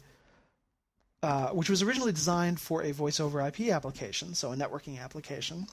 uh, 1.22 1.50
which 1.50 1.68
was 1.70 1.82
originally 1.82 2.10
designed 2.10 2.58
for 2.58 2.82
a 2.82 2.90
voice 2.90 3.20
over 3.20 3.46
IP 3.46 3.68
application, 3.68 4.34
so 4.34 4.50
a 4.50 4.56
networking 4.56 5.00
application, 5.00 5.68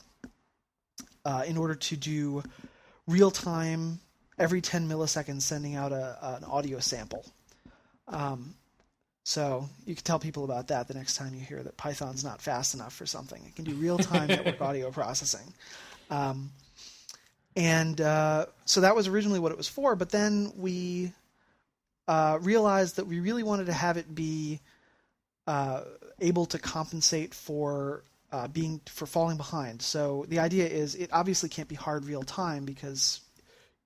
uh, 1.26 1.44
in 1.48 1.58
order 1.58 1.74
to 1.74 1.98
do 1.98 2.44
real 3.08 3.32
time, 3.32 4.00
every 4.38 4.62
10 4.62 4.88
milliseconds, 4.88 5.42
sending 5.42 5.74
out 5.74 5.92
a, 5.92 6.20
an 6.22 6.44
audio 6.44 6.80
sample. 6.80 7.26
Um, 8.08 8.54
so 9.30 9.70
you 9.86 9.94
can 9.94 10.04
tell 10.04 10.18
people 10.18 10.44
about 10.44 10.70
that 10.70 10.88
the 10.88 10.96
next 10.96 11.16
time 11.16 11.36
you 11.36 11.42
hear 11.42 11.62
that 11.62 11.78
Python's 11.78 12.24
not 12.24 12.42
fast 12.42 12.74
enough 12.74 12.96
for 12.96 13.06
something. 13.06 13.40
It 13.46 13.56
can 13.56 13.64
do 13.64 13.76
real 13.76 14.00
time 14.00 14.28
network 14.28 14.60
audio 14.60 14.90
processing. 14.90 15.54
Um, 16.10 16.50
and 17.56 18.02
uh, 18.02 18.48
so 18.66 18.82
that 18.82 18.96
was 18.96 19.08
originally 19.08 19.38
what 19.40 19.52
it 19.52 19.58
was 19.60 19.68
for, 19.68 19.96
but 19.96 20.10
then 20.10 20.52
we 20.58 21.14
uh, 22.08 22.40
realized 22.42 22.96
that 22.96 23.06
we 23.06 23.20
really 23.20 23.44
wanted 23.44 23.68
to 23.68 23.74
have 23.74 23.98
it 23.98 24.16
be 24.16 24.62
uh, 25.46 25.84
able 26.20 26.48
to 26.48 26.58
compensate 26.58 27.36
for 27.36 28.02
uh, 28.32 28.48
being 28.48 28.82
for 28.88 29.06
falling 29.06 29.38
behind. 29.38 29.84
So 29.84 30.26
the 30.28 30.40
idea 30.40 30.66
is 30.66 30.96
it 30.96 31.12
obviously 31.14 31.50
can't 31.50 31.70
be 31.70 31.76
hard 31.76 32.04
real 32.06 32.24
time 32.24 32.66
because 32.66 33.22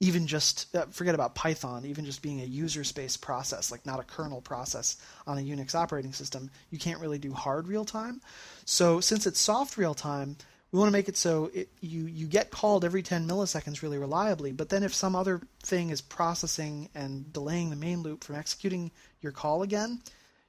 even 0.03 0.27
just 0.27 0.75
uh, 0.75 0.85
forget 0.87 1.15
about 1.15 1.33
Python, 1.33 1.85
even 1.85 2.03
just 2.03 2.21
being 2.21 2.41
a 2.41 2.45
user 2.45 2.83
space 2.83 3.15
process, 3.15 3.71
like 3.71 3.85
not 3.85 4.01
a 4.01 4.03
kernel 4.03 4.41
process 4.41 4.97
on 5.25 5.37
a 5.37 5.41
Unix 5.41 5.73
operating 5.73 6.11
system, 6.11 6.51
you 6.71 6.77
can't 6.77 6.99
really 6.99 7.17
do 7.17 7.31
hard 7.31 7.69
real 7.69 7.85
time. 7.85 8.19
So 8.65 8.99
since 8.99 9.25
it's 9.25 9.39
soft 9.39 9.77
real 9.77 9.93
time, 9.93 10.35
we 10.73 10.79
want 10.79 10.89
to 10.89 10.91
make 10.91 11.07
it 11.07 11.15
so 11.15 11.51
it, 11.53 11.69
you 11.79 12.01
you 12.07 12.27
get 12.27 12.51
called 12.51 12.83
every 12.83 13.01
10 13.01 13.25
milliseconds 13.25 13.81
really 13.81 13.97
reliably. 13.97 14.51
But 14.51 14.67
then 14.67 14.83
if 14.83 14.93
some 14.93 15.15
other 15.15 15.39
thing 15.61 15.89
is 15.89 16.01
processing 16.01 16.89
and 16.93 17.31
delaying 17.31 17.69
the 17.69 17.77
main 17.77 18.01
loop 18.01 18.25
from 18.25 18.35
executing 18.35 18.91
your 19.21 19.31
call 19.31 19.63
again, 19.63 20.01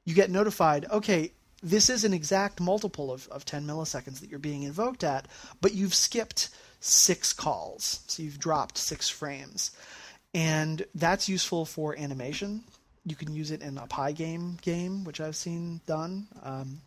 you 0.04 0.14
get 0.14 0.30
notified, 0.30 0.86
okay, 0.90 1.30
this 1.62 1.88
is 1.88 2.02
an 2.02 2.12
exact 2.12 2.60
multiple 2.60 3.12
of, 3.12 3.28
of 3.28 3.44
10 3.44 3.64
milliseconds 3.64 4.18
that 4.18 4.30
you're 4.30 4.40
being 4.40 4.64
invoked 4.64 5.04
at, 5.04 5.28
but 5.60 5.74
you've 5.74 5.94
skipped 5.94 6.48
six 6.84 7.32
calls. 7.32 8.00
So 8.06 8.22
you've 8.22 8.38
dropped 8.38 8.76
six 8.76 9.08
frames. 9.08 9.70
And 10.34 10.84
that's 10.94 11.28
useful 11.28 11.64
for 11.64 11.96
animation. 11.98 12.62
You 13.06 13.16
can 13.16 13.34
use 13.34 13.50
it 13.50 13.62
in 13.62 13.78
a 13.78 13.86
Pygame 13.86 14.16
game, 14.16 14.58
game, 14.62 15.04
which 15.04 15.20
I've 15.20 15.36
seen 15.36 15.80
done. 15.86 16.26
Um, 16.42 16.80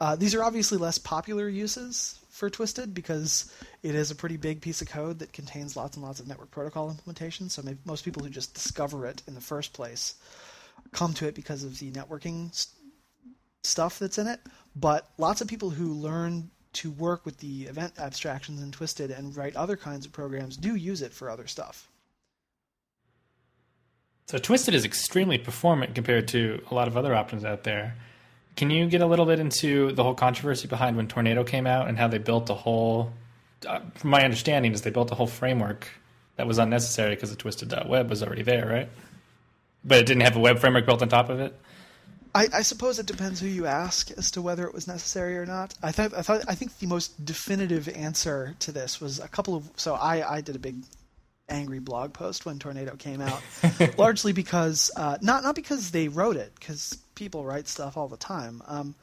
uh, 0.00 0.16
these 0.16 0.34
are 0.34 0.42
obviously 0.42 0.78
less 0.78 0.98
popular 0.98 1.48
uses 1.48 2.18
for 2.30 2.50
Twisted 2.50 2.94
because 2.94 3.52
it 3.82 3.94
is 3.94 4.10
a 4.10 4.14
pretty 4.14 4.36
big 4.36 4.60
piece 4.60 4.80
of 4.82 4.88
code 4.88 5.18
that 5.18 5.32
contains 5.32 5.76
lots 5.76 5.96
and 5.96 6.04
lots 6.04 6.20
of 6.20 6.26
network 6.26 6.50
protocol 6.50 6.90
implementation. 6.90 7.48
So 7.48 7.62
most 7.84 8.04
people 8.04 8.22
who 8.24 8.30
just 8.30 8.54
discover 8.54 9.06
it 9.06 9.22
in 9.28 9.34
the 9.34 9.40
first 9.40 9.72
place 9.72 10.14
come 10.92 11.12
to 11.14 11.28
it 11.28 11.34
because 11.34 11.64
of 11.64 11.78
the 11.78 11.90
networking 11.92 12.54
st- 12.54 12.74
stuff 13.62 13.98
that's 13.98 14.18
in 14.18 14.26
it. 14.26 14.40
But 14.74 15.08
lots 15.18 15.40
of 15.40 15.48
people 15.48 15.70
who 15.70 15.92
learn 15.92 16.50
to 16.74 16.90
work 16.90 17.24
with 17.24 17.38
the 17.38 17.64
event 17.64 17.94
abstractions 17.98 18.62
in 18.62 18.70
Twisted 18.70 19.10
and 19.10 19.36
write 19.36 19.56
other 19.56 19.76
kinds 19.76 20.06
of 20.06 20.12
programs 20.12 20.56
do 20.56 20.74
use 20.74 21.02
it 21.02 21.12
for 21.12 21.30
other 21.30 21.46
stuff. 21.46 21.88
So 24.26 24.38
Twisted 24.38 24.74
is 24.74 24.84
extremely 24.84 25.38
performant 25.38 25.94
compared 25.94 26.28
to 26.28 26.62
a 26.70 26.74
lot 26.74 26.88
of 26.88 26.96
other 26.96 27.14
options 27.14 27.44
out 27.44 27.64
there. 27.64 27.94
Can 28.56 28.70
you 28.70 28.86
get 28.86 29.00
a 29.00 29.06
little 29.06 29.26
bit 29.26 29.38
into 29.40 29.92
the 29.92 30.02
whole 30.02 30.14
controversy 30.14 30.68
behind 30.68 30.96
when 30.96 31.08
Tornado 31.08 31.44
came 31.44 31.66
out 31.66 31.88
and 31.88 31.98
how 31.98 32.08
they 32.08 32.18
built 32.18 32.48
a 32.50 32.54
whole? 32.54 33.12
Uh, 33.66 33.80
from 33.94 34.10
my 34.10 34.22
understanding, 34.22 34.72
is 34.72 34.82
they 34.82 34.90
built 34.90 35.10
a 35.10 35.14
whole 35.14 35.26
framework 35.26 35.88
that 36.36 36.46
was 36.46 36.58
unnecessary 36.58 37.14
because 37.14 37.30
the 37.30 37.36
Twisted.web 37.36 38.08
was 38.08 38.22
already 38.22 38.42
there, 38.42 38.66
right? 38.66 38.88
But 39.84 39.98
it 39.98 40.06
didn't 40.06 40.22
have 40.22 40.36
a 40.36 40.40
web 40.40 40.58
framework 40.58 40.86
built 40.86 41.02
on 41.02 41.08
top 41.08 41.28
of 41.28 41.40
it. 41.40 41.58
I, 42.34 42.48
I, 42.52 42.62
suppose 42.62 42.98
it 42.98 43.06
depends 43.06 43.40
who 43.40 43.46
you 43.46 43.66
ask 43.66 44.10
as 44.12 44.32
to 44.32 44.42
whether 44.42 44.66
it 44.66 44.74
was 44.74 44.88
necessary 44.88 45.38
or 45.38 45.46
not. 45.46 45.74
I 45.82 45.92
thought 45.92 46.12
I 46.14 46.22
thought 46.22 46.42
I 46.48 46.54
think 46.54 46.78
the 46.78 46.86
most 46.86 47.24
definitive 47.24 47.88
answer 47.88 48.56
to 48.60 48.72
this 48.72 49.00
was 49.00 49.20
a 49.20 49.28
couple 49.28 49.54
of 49.54 49.70
so 49.76 49.94
I, 49.94 50.36
I 50.36 50.40
did 50.40 50.56
a 50.56 50.58
big 50.58 50.76
angry 51.48 51.78
blog 51.78 52.12
post 52.12 52.44
when 52.44 52.58
Tornado 52.58 52.96
came 52.96 53.20
out, 53.20 53.40
largely 53.98 54.32
because 54.32 54.90
uh, 54.96 55.18
not 55.20 55.42
not 55.42 55.54
because 55.54 55.90
they 55.90 56.08
wrote 56.08 56.36
it 56.36 56.52
because 56.58 56.98
people 57.14 57.44
write 57.44 57.68
stuff 57.68 57.96
all 57.96 58.08
the 58.08 58.16
time. 58.16 58.62
Um, 58.66 58.94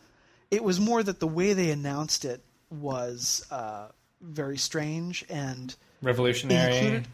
it 0.49 0.63
was 0.63 0.79
more 0.79 1.01
that 1.01 1.19
the 1.19 1.27
way 1.27 1.53
they 1.53 1.71
announced 1.71 2.25
it 2.25 2.41
was 2.69 3.45
uh, 3.51 3.87
very 4.21 4.57
strange 4.57 5.25
and 5.29 5.73
revolutionary. 6.01 6.75
Included, 6.75 7.07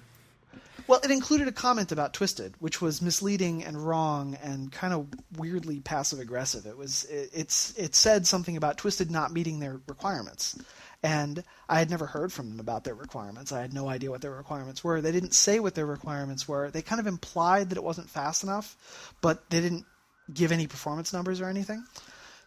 well, 0.88 1.02
it 1.04 1.12
included 1.12 1.48
a 1.48 1.52
comment 1.52 1.92
about 1.92 2.14
Twisted, 2.14 2.56
which 2.60 2.82
was 2.82 3.02
misleading 3.02 3.64
and 3.64 3.78
wrong 3.78 4.38
and 4.42 4.72
kind 4.72 4.94
of 4.94 5.08
weirdly 5.38 5.82
passive 5.82 6.20
aggressive. 6.20 6.66
It 6.66 6.78
was 6.78 7.04
it, 7.06 7.30
it's 7.34 7.78
it 7.78 7.94
said 7.94 8.26
something 8.26 8.56
about 8.56 8.78
Twisted 8.78 9.12
not 9.12 9.34
meeting 9.34 9.60
their 9.60 9.82
requirements. 9.88 10.58
And 11.04 11.44
I 11.70 11.78
had 11.78 11.90
never 11.90 12.08
heard 12.08 12.34
from 12.34 12.50
them 12.50 12.60
about 12.60 12.84
their 12.84 12.96
requirements. 12.96 13.52
I 13.52 13.62
had 13.62 13.74
no 13.74 13.88
idea 13.88 14.10
what 14.10 14.22
their 14.22 14.32
requirements 14.32 14.84
were. 14.84 15.00
They 15.00 15.12
didn't 15.12 15.34
say 15.34 15.60
what 15.60 15.76
their 15.76 15.86
requirements 15.86 16.48
were. 16.48 16.72
They 16.72 16.82
kind 16.82 17.00
of 17.00 17.06
implied 17.06 17.70
that 17.70 17.78
it 17.78 17.84
wasn't 17.84 18.10
fast 18.10 18.44
enough, 18.44 19.14
but 19.22 19.48
they 19.50 19.62
didn't 19.62 19.86
give 20.34 20.52
any 20.52 20.68
performance 20.68 21.14
numbers 21.14 21.40
or 21.40 21.50
anything. 21.50 21.86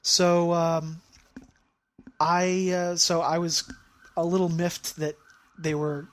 So 0.03 0.53
um, 0.53 1.00
I 2.18 2.70
uh, 2.70 2.96
so 2.96 3.20
I 3.20 3.38
was 3.38 3.70
a 4.16 4.24
little 4.24 4.48
miffed 4.48 4.96
that 4.96 5.16
they 5.59 5.74
were 5.74 6.09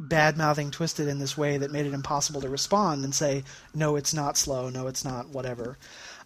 bad 0.00 0.36
mouthing 0.36 0.70
Twisted 0.70 1.06
in 1.06 1.18
this 1.18 1.36
way 1.36 1.58
that 1.58 1.70
made 1.70 1.86
it 1.86 1.92
impossible 1.92 2.40
to 2.40 2.48
respond 2.48 3.04
and 3.04 3.14
say, 3.14 3.44
no, 3.74 3.96
it's 3.96 4.14
not 4.14 4.38
slow, 4.38 4.70
no, 4.70 4.86
it's 4.86 5.04
not, 5.04 5.28
whatever. 5.28 5.76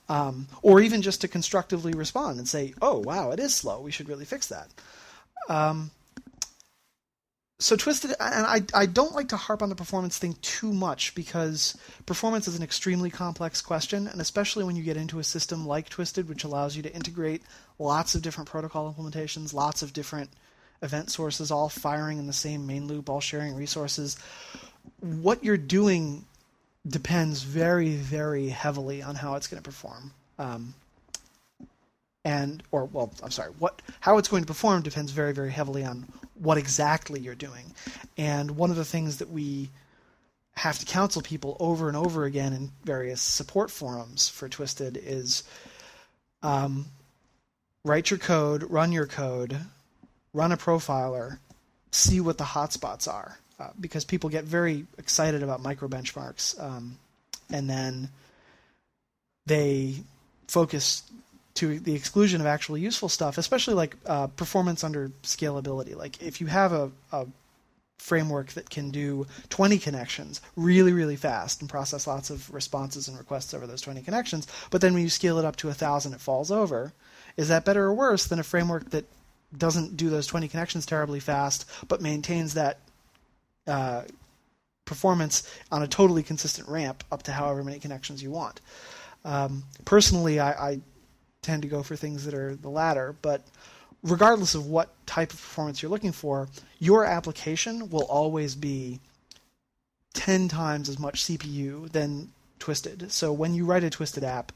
Um, 0.08 0.46
or 0.62 0.80
even 0.80 1.02
just 1.02 1.20
to 1.22 1.28
constructively 1.28 1.92
respond 1.92 2.38
and 2.38 2.48
say, 2.48 2.74
oh, 2.80 2.98
wow, 2.98 3.30
it 3.32 3.40
is 3.40 3.54
slow, 3.54 3.80
we 3.80 3.90
should 3.90 4.08
really 4.08 4.24
fix 4.24 4.46
that. 4.46 4.68
Um, 5.48 5.90
so 7.58 7.76
Twisted, 7.76 8.10
and 8.20 8.46
I, 8.46 8.62
I 8.74 8.86
don't 8.86 9.14
like 9.14 9.28
to 9.28 9.36
harp 9.36 9.62
on 9.62 9.70
the 9.70 9.74
performance 9.74 10.18
thing 10.18 10.36
too 10.42 10.72
much 10.72 11.14
because 11.14 11.76
performance 12.04 12.46
is 12.46 12.56
an 12.56 12.62
extremely 12.62 13.10
complex 13.10 13.60
question, 13.60 14.06
and 14.06 14.20
especially 14.20 14.64
when 14.64 14.76
you 14.76 14.82
get 14.82 14.96
into 14.96 15.18
a 15.18 15.24
system 15.24 15.66
like 15.66 15.88
Twisted, 15.88 16.28
which 16.28 16.44
allows 16.44 16.76
you 16.76 16.82
to 16.82 16.94
integrate 16.94 17.42
lots 17.78 18.14
of 18.14 18.22
different 18.22 18.48
protocol 18.48 18.92
implementations, 18.92 19.54
lots 19.54 19.82
of 19.82 19.92
different 19.92 20.30
event 20.84 21.10
sources 21.10 21.50
all 21.50 21.68
firing 21.68 22.18
in 22.18 22.26
the 22.26 22.32
same 22.32 22.66
main 22.66 22.86
loop, 22.86 23.08
all 23.08 23.20
sharing 23.20 23.54
resources. 23.54 24.16
What 25.00 25.42
you're 25.42 25.56
doing 25.56 26.26
depends 26.86 27.42
very, 27.42 27.96
very 27.96 28.48
heavily 28.48 29.02
on 29.02 29.14
how 29.14 29.34
it's 29.34 29.48
going 29.48 29.62
to 29.62 29.68
perform. 29.68 30.12
Um, 30.38 30.74
and 32.24 32.62
or 32.70 32.84
well, 32.86 33.12
I'm 33.22 33.30
sorry, 33.30 33.52
what 33.58 33.82
how 34.00 34.18
it's 34.18 34.28
going 34.28 34.42
to 34.42 34.46
perform 34.46 34.82
depends 34.82 35.12
very, 35.12 35.32
very 35.32 35.50
heavily 35.50 35.84
on 35.84 36.06
what 36.34 36.58
exactly 36.58 37.20
you're 37.20 37.34
doing. 37.34 37.74
And 38.16 38.52
one 38.52 38.70
of 38.70 38.76
the 38.76 38.84
things 38.84 39.18
that 39.18 39.30
we 39.30 39.70
have 40.56 40.78
to 40.78 40.86
counsel 40.86 41.20
people 41.20 41.56
over 41.60 41.88
and 41.88 41.96
over 41.96 42.24
again 42.24 42.52
in 42.52 42.70
various 42.84 43.20
support 43.20 43.70
forums 43.70 44.28
for 44.28 44.48
Twisted 44.48 44.96
is 44.96 45.42
um, 46.42 46.86
write 47.84 48.10
your 48.10 48.18
code, 48.18 48.62
run 48.70 48.92
your 48.92 49.06
code, 49.06 49.58
run 50.34 50.52
a 50.52 50.56
profiler, 50.56 51.38
see 51.90 52.20
what 52.20 52.36
the 52.36 52.44
hotspots 52.44 53.10
are. 53.10 53.38
Uh, 53.58 53.68
because 53.80 54.04
people 54.04 54.28
get 54.28 54.42
very 54.42 54.84
excited 54.98 55.40
about 55.40 55.62
micro 55.62 55.86
benchmarks, 55.86 56.60
um, 56.60 56.98
and 57.50 57.70
then 57.70 58.08
they 59.46 59.94
focus 60.48 61.04
to 61.54 61.78
the 61.78 61.94
exclusion 61.94 62.40
of 62.40 62.48
actually 62.48 62.80
useful 62.80 63.08
stuff, 63.08 63.38
especially 63.38 63.74
like 63.74 63.96
uh, 64.06 64.26
performance 64.26 64.82
under 64.82 65.10
scalability. 65.22 65.96
Like 65.96 66.20
if 66.20 66.40
you 66.40 66.48
have 66.48 66.72
a, 66.72 66.90
a 67.12 67.26
framework 67.98 68.48
that 68.52 68.68
can 68.70 68.90
do 68.90 69.26
20 69.50 69.78
connections 69.78 70.40
really, 70.56 70.92
really 70.92 71.16
fast 71.16 71.60
and 71.60 71.70
process 71.70 72.08
lots 72.08 72.30
of 72.30 72.52
responses 72.52 73.06
and 73.06 73.16
requests 73.16 73.54
over 73.54 73.68
those 73.68 73.82
20 73.82 74.02
connections, 74.02 74.48
but 74.70 74.80
then 74.80 74.94
when 74.94 75.04
you 75.04 75.08
scale 75.08 75.38
it 75.38 75.44
up 75.44 75.54
to 75.56 75.68
1,000, 75.68 76.12
it 76.12 76.20
falls 76.20 76.50
over. 76.50 76.92
Is 77.36 77.48
that 77.48 77.64
better 77.64 77.84
or 77.84 77.94
worse 77.94 78.26
than 78.26 78.40
a 78.40 78.44
framework 78.44 78.90
that 78.90 79.04
doesn't 79.56 79.96
do 79.96 80.10
those 80.10 80.26
20 80.26 80.48
connections 80.48 80.86
terribly 80.86 81.20
fast, 81.20 81.68
but 81.88 82.00
maintains 82.00 82.54
that 82.54 82.78
uh, 83.66 84.02
performance 84.84 85.50
on 85.70 85.82
a 85.82 85.88
totally 85.88 86.22
consistent 86.22 86.68
ramp 86.68 87.04
up 87.10 87.22
to 87.24 87.32
however 87.32 87.64
many 87.64 87.78
connections 87.78 88.22
you 88.22 88.30
want? 88.30 88.60
Um, 89.24 89.64
personally, 89.84 90.40
I, 90.40 90.50
I 90.70 90.80
tend 91.42 91.62
to 91.62 91.68
go 91.68 91.82
for 91.82 91.96
things 91.96 92.24
that 92.24 92.34
are 92.34 92.54
the 92.56 92.68
latter, 92.68 93.14
but 93.22 93.42
regardless 94.02 94.54
of 94.54 94.66
what 94.66 94.90
type 95.06 95.32
of 95.32 95.40
performance 95.40 95.82
you're 95.82 95.90
looking 95.90 96.12
for, 96.12 96.48
your 96.78 97.04
application 97.04 97.90
will 97.90 98.04
always 98.04 98.54
be 98.54 99.00
10 100.12 100.48
times 100.48 100.88
as 100.88 100.98
much 100.98 101.24
CPU 101.24 101.90
than 101.90 102.30
Twisted. 102.58 103.12
So 103.12 103.32
when 103.32 103.52
you 103.54 103.66
write 103.66 103.84
a 103.84 103.90
Twisted 103.90 104.24
app, 104.24 104.52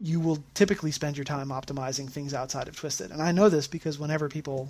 you 0.00 0.20
will 0.20 0.42
typically 0.54 0.90
spend 0.90 1.16
your 1.16 1.24
time 1.24 1.48
optimizing 1.48 2.10
things 2.10 2.34
outside 2.34 2.68
of 2.68 2.76
Twisted. 2.76 3.10
And 3.10 3.22
I 3.22 3.32
know 3.32 3.48
this 3.48 3.66
because 3.66 3.98
whenever 3.98 4.28
people 4.28 4.68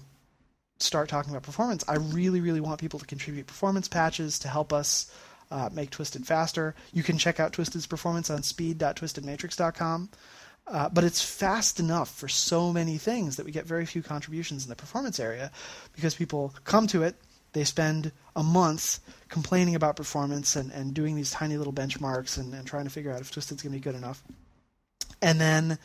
start 0.78 1.08
talking 1.08 1.32
about 1.32 1.42
performance, 1.42 1.84
I 1.88 1.96
really, 1.96 2.40
really 2.40 2.60
want 2.60 2.80
people 2.80 3.00
to 3.00 3.06
contribute 3.06 3.46
performance 3.46 3.88
patches 3.88 4.38
to 4.40 4.48
help 4.48 4.72
us 4.72 5.10
uh, 5.50 5.68
make 5.72 5.90
Twisted 5.90 6.26
faster. 6.26 6.74
You 6.92 7.02
can 7.02 7.18
check 7.18 7.40
out 7.40 7.52
Twisted's 7.52 7.86
performance 7.86 8.30
on 8.30 8.42
speed.twistedmatrix.com. 8.42 10.10
Uh, 10.68 10.88
but 10.88 11.04
it's 11.04 11.22
fast 11.22 11.78
enough 11.78 12.12
for 12.12 12.26
so 12.26 12.72
many 12.72 12.98
things 12.98 13.36
that 13.36 13.46
we 13.46 13.52
get 13.52 13.66
very 13.66 13.86
few 13.86 14.02
contributions 14.02 14.64
in 14.64 14.68
the 14.68 14.74
performance 14.74 15.20
area 15.20 15.52
because 15.94 16.16
people 16.16 16.52
come 16.64 16.88
to 16.88 17.04
it, 17.04 17.14
they 17.52 17.62
spend 17.62 18.10
a 18.34 18.42
month 18.42 18.98
complaining 19.28 19.76
about 19.76 19.94
performance 19.94 20.56
and, 20.56 20.72
and 20.72 20.92
doing 20.92 21.14
these 21.14 21.30
tiny 21.30 21.56
little 21.56 21.72
benchmarks 21.72 22.36
and, 22.36 22.52
and 22.52 22.66
trying 22.66 22.82
to 22.82 22.90
figure 22.90 23.12
out 23.12 23.20
if 23.20 23.30
Twisted's 23.30 23.62
going 23.62 23.72
to 23.72 23.78
be 23.78 23.80
good 23.80 23.94
enough. 23.94 24.24
And 25.22 25.40
then 25.40 25.78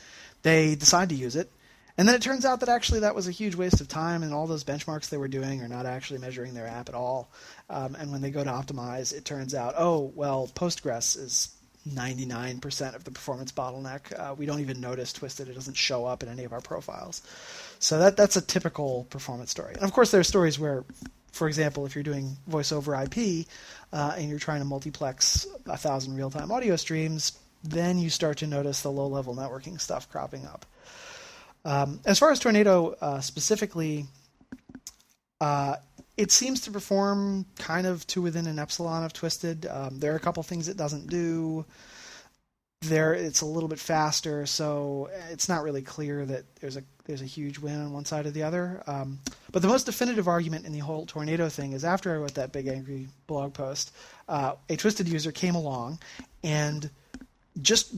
they 0.44 0.76
decide 0.76 1.10
to 1.10 1.16
use 1.16 1.36
it. 1.36 1.52
And 1.98 2.08
then 2.08 2.16
it 2.16 2.22
turns 2.22 2.46
out 2.46 2.62
that 2.62 2.70
actually 2.70 3.02
that 3.02 3.16
was 3.16 3.28
a 3.28 3.32
huge 3.32 3.56
waste 3.56 3.82
of 3.82 3.88
time, 3.88 4.24
and 4.24 4.34
all 4.34 4.48
those 4.48 4.64
benchmarks 4.64 5.10
they 5.10 5.18
were 5.18 5.28
doing 5.28 5.62
are 5.62 5.68
not 5.68 5.86
actually 5.86 6.20
measuring 6.20 6.54
their 6.54 6.68
app 6.68 6.90
at 6.90 6.96
all. 6.96 7.30
Um, 7.70 7.96
and 7.96 8.12
when 8.12 8.22
they 8.22 8.32
go 8.32 8.44
to 8.44 8.50
optimize, 8.50 9.14
it 9.14 9.26
turns 9.26 9.54
out, 9.54 9.76
oh, 9.78 10.12
well, 10.16 10.50
Postgres 10.56 11.18
is 11.18 11.54
99% 11.88 12.96
of 12.96 13.04
the 13.04 13.12
performance 13.12 13.52
bottleneck. 13.52 14.18
Uh, 14.18 14.36
we 14.36 14.46
don't 14.46 14.62
even 14.62 14.80
notice 14.80 15.14
Twisted. 15.14 15.50
It 15.50 15.56
doesn't 15.56 15.78
show 15.78 16.06
up 16.06 16.24
in 16.24 16.30
any 16.30 16.44
of 16.44 16.54
our 16.54 16.62
profiles. 16.62 17.22
So 17.80 18.00
that 18.00 18.18
that's 18.18 18.36
a 18.36 18.42
typical 18.42 19.06
performance 19.10 19.52
story. 19.52 19.74
And 19.74 19.84
of 19.84 19.92
course, 19.92 20.12
there 20.12 20.20
are 20.20 20.24
stories 20.24 20.60
where, 20.60 20.86
for 21.32 21.48
example, 21.48 21.86
if 21.86 21.96
you're 21.96 22.04
doing 22.04 22.38
voice 22.48 22.72
over 22.72 22.94
IP 22.96 23.48
uh, 23.92 24.14
and 24.16 24.30
you're 24.30 24.40
trying 24.40 24.60
to 24.60 24.66
multiplex 24.66 25.48
a 25.66 25.78
thousand 25.78 26.16
real-time 26.16 26.52
audio 26.52 26.76
streams, 26.76 27.34
then 27.64 28.00
you 28.00 28.10
start 28.10 28.38
to 28.38 28.48
notice 28.48 28.82
the 28.82 28.92
low-level 28.92 29.36
networking 29.36 29.80
stuff 29.80 30.10
cropping 30.10 30.46
up. 30.46 30.66
Um, 31.64 32.00
as 32.06 32.18
far 32.20 32.32
as 32.32 32.40
Tornado 32.40 32.96
uh, 33.02 33.20
specifically, 33.22 34.06
uh, 35.40 35.76
it 36.18 36.32
seems 36.32 36.62
to 36.62 36.72
perform 36.72 37.46
kind 37.58 37.88
of 37.88 38.06
to 38.08 38.22
within 38.22 38.48
an 38.48 38.60
epsilon 38.60 39.04
of 39.04 39.14
Twisted. 39.14 39.66
Um, 39.66 40.00
there 40.00 40.14
are 40.14 40.18
a 40.18 40.20
couple 40.20 40.44
things 40.44 40.68
it 40.68 40.78
doesn't 40.78 41.08
do. 41.08 41.66
There, 42.82 43.14
it's 43.14 43.42
a 43.42 43.46
little 43.46 43.70
bit 43.70 43.80
faster, 43.80 44.48
so 44.48 45.10
it's 45.30 45.48
not 45.48 45.62
really 45.62 45.84
clear 45.84 46.26
that 46.26 46.44
there's 46.56 46.78
a 46.78 46.84
there's 47.06 47.22
a 47.22 47.26
huge 47.26 47.60
win 47.60 47.80
on 47.80 47.94
one 47.94 48.06
side 48.06 48.26
or 48.26 48.32
the 48.32 48.44
other. 48.44 48.82
Um, 48.88 49.20
but 49.52 49.62
the 49.62 49.68
most 49.68 49.86
definitive 49.86 50.28
argument 50.28 50.66
in 50.66 50.72
the 50.72 50.80
whole 50.80 51.06
tornado 51.06 51.48
thing 51.50 51.74
is 51.74 51.84
after 51.84 52.12
I 52.12 52.18
wrote 52.18 52.36
that 52.36 52.52
big 52.52 52.68
angry 52.68 53.08
blog 53.28 53.54
post, 53.54 53.92
uh, 54.28 54.54
a 54.70 54.76
Twisted 54.78 55.08
user 55.08 55.32
came 55.32 55.54
along 55.54 56.00
and 56.44 56.90
just 57.60 57.94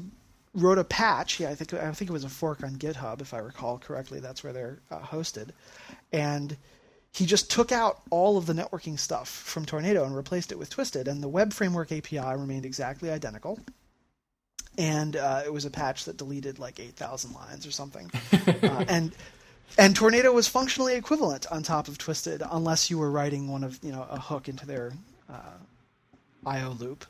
wrote 0.53 0.77
a 0.77 0.83
patch. 0.83 1.39
Yeah, 1.39 1.49
I 1.49 1.55
think 1.55 1.73
I 1.73 1.91
think 1.91 2.09
it 2.09 2.13
was 2.13 2.23
a 2.23 2.29
fork 2.29 2.63
on 2.63 2.75
GitHub, 2.75 3.21
if 3.21 3.33
I 3.33 3.39
recall 3.39 3.77
correctly. 3.77 4.19
That's 4.19 4.43
where 4.43 4.53
they're 4.53 4.79
uh, 4.89 4.99
hosted, 4.99 5.49
and 6.11 6.55
he 7.13 7.25
just 7.25 7.51
took 7.51 7.71
out 7.71 8.01
all 8.09 8.37
of 8.37 8.47
the 8.47 8.53
networking 8.53 8.97
stuff 8.97 9.29
from 9.29 9.65
Tornado 9.65 10.03
and 10.03 10.15
replaced 10.15 10.51
it 10.51 10.57
with 10.57 10.71
Twisted, 10.71 11.07
and 11.07 11.21
the 11.21 11.27
web 11.27 11.53
framework 11.53 11.91
API 11.91 12.17
remained 12.19 12.65
exactly 12.65 13.11
identical. 13.11 13.59
And 14.79 15.15
uh, 15.15 15.43
it 15.45 15.53
was 15.53 15.65
a 15.65 15.69
patch 15.69 16.05
that 16.05 16.17
deleted 16.17 16.57
like 16.57 16.79
8,000 16.79 17.33
lines 17.33 17.67
or 17.67 17.71
something. 17.71 18.09
uh, 18.47 18.85
and 18.87 19.13
and 19.77 19.95
Tornado 19.95 20.31
was 20.31 20.47
functionally 20.47 20.95
equivalent 20.95 21.45
on 21.51 21.61
top 21.61 21.87
of 21.87 21.99
Twisted, 21.99 22.41
unless 22.51 22.89
you 22.89 22.97
were 22.97 23.11
writing 23.11 23.51
one 23.51 23.63
of 23.63 23.79
you 23.83 23.91
know 23.91 24.07
a 24.09 24.19
hook 24.19 24.49
into 24.49 24.65
their 24.65 24.93
uh, 25.29 25.57
I/O 26.45 26.71
loop. 26.79 27.05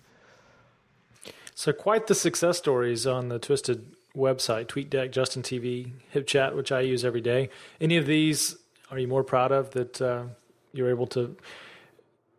So 1.56 1.72
quite 1.74 2.08
the 2.08 2.16
success 2.16 2.58
stories 2.58 3.06
on 3.06 3.30
the 3.30 3.40
Twisted 3.40 3.96
website: 4.16 4.68
TweetDeck, 4.68 5.12
Justin 5.12 5.44
TV, 5.44 5.92
HipChat, 6.14 6.56
which 6.56 6.72
I 6.72 6.82
use 6.82 7.04
every 7.06 7.22
day. 7.22 7.50
Any 7.80 7.98
of 7.98 8.06
these 8.06 8.56
are 8.94 9.00
you 9.00 9.08
more 9.08 9.24
proud 9.24 9.52
of 9.52 9.72
that 9.72 10.00
uh, 10.00 10.24
you're 10.72 10.90
able 10.90 11.08
to 11.08 11.36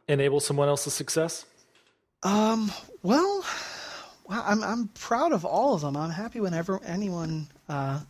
enable 0.06 0.38
someone 0.38 0.68
else's 0.68 0.94
success? 0.94 1.46
Um, 2.22 2.70
well, 3.02 3.44
I'm 4.28 4.62
I'm 4.62 4.88
proud 4.88 5.32
of 5.32 5.44
all 5.44 5.74
of 5.74 5.80
them. 5.80 5.96
I'm 5.96 6.10
happy 6.10 6.40
whenever 6.40 6.80
anyone. 6.84 7.48
Uh, 7.68 8.00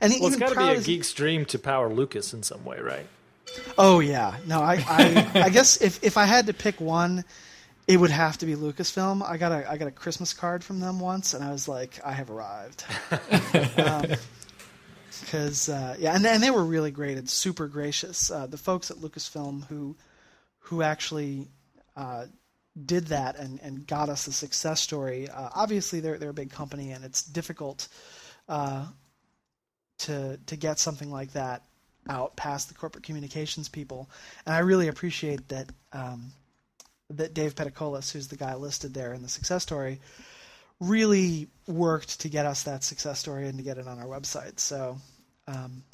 and 0.00 0.14
well, 0.18 0.28
it's 0.28 0.36
got 0.36 0.54
to 0.54 0.58
be 0.58 0.80
a 0.80 0.80
geek's 0.80 1.12
dream 1.12 1.44
to 1.46 1.58
power 1.58 1.92
Lucas 1.92 2.32
in 2.32 2.42
some 2.42 2.64
way, 2.64 2.80
right? 2.80 3.06
Oh 3.76 4.00
yeah, 4.00 4.36
no, 4.46 4.60
I 4.60 4.82
I, 4.88 5.30
I 5.34 5.48
guess 5.50 5.80
if 5.82 6.02
if 6.02 6.16
I 6.16 6.24
had 6.24 6.46
to 6.46 6.54
pick 6.54 6.80
one, 6.80 7.24
it 7.86 7.96
would 7.96 8.10
have 8.10 8.38
to 8.38 8.46
be 8.46 8.54
Lucasfilm. 8.54 9.28
I 9.28 9.36
got 9.36 9.52
a 9.52 9.70
I 9.70 9.76
got 9.76 9.88
a 9.88 9.92
Christmas 9.92 10.32
card 10.32 10.62
from 10.62 10.80
them 10.80 11.00
once, 11.00 11.34
and 11.34 11.44
I 11.44 11.50
was 11.50 11.68
like, 11.68 12.00
I 12.04 12.12
have 12.12 12.30
arrived. 12.30 12.84
um, 13.78 14.06
because 15.20 15.68
uh, 15.68 15.96
yeah, 15.98 16.14
and 16.14 16.24
and 16.26 16.42
they 16.42 16.50
were 16.50 16.64
really 16.64 16.90
great 16.90 17.18
and 17.18 17.28
super 17.28 17.66
gracious. 17.66 18.30
Uh, 18.30 18.46
the 18.46 18.58
folks 18.58 18.90
at 18.90 18.98
Lucasfilm 18.98 19.66
who 19.66 19.96
who 20.58 20.82
actually 20.82 21.48
uh, 21.96 22.26
did 22.86 23.08
that 23.08 23.36
and, 23.36 23.60
and 23.62 23.86
got 23.86 24.08
us 24.08 24.26
a 24.26 24.32
success 24.32 24.80
story. 24.80 25.28
Uh, 25.28 25.48
obviously, 25.54 26.00
they're 26.00 26.18
they're 26.18 26.30
a 26.30 26.34
big 26.34 26.50
company 26.50 26.92
and 26.92 27.04
it's 27.04 27.22
difficult 27.22 27.88
uh, 28.48 28.86
to 29.98 30.38
to 30.46 30.56
get 30.56 30.78
something 30.78 31.10
like 31.10 31.32
that 31.32 31.62
out 32.08 32.34
past 32.36 32.68
the 32.68 32.74
corporate 32.74 33.04
communications 33.04 33.68
people. 33.68 34.10
And 34.46 34.54
I 34.54 34.60
really 34.60 34.88
appreciate 34.88 35.48
that 35.48 35.70
um, 35.92 36.32
that 37.18 37.34
Dave 37.34 37.54
Peticolas, 37.54 38.12
who's 38.12 38.28
the 38.28 38.36
guy 38.36 38.54
listed 38.54 38.94
there 38.94 39.12
in 39.12 39.22
the 39.22 39.28
success 39.28 39.62
story, 39.62 40.00
really 40.80 41.48
worked 41.66 42.20
to 42.20 42.28
get 42.28 42.46
us 42.46 42.64
that 42.64 42.82
success 42.82 43.18
story 43.18 43.48
and 43.48 43.58
to 43.58 43.64
get 43.64 43.78
it 43.78 43.86
on 43.86 43.98
our 43.98 44.06
website. 44.06 44.58
So 44.58 44.98
um, 45.46 45.84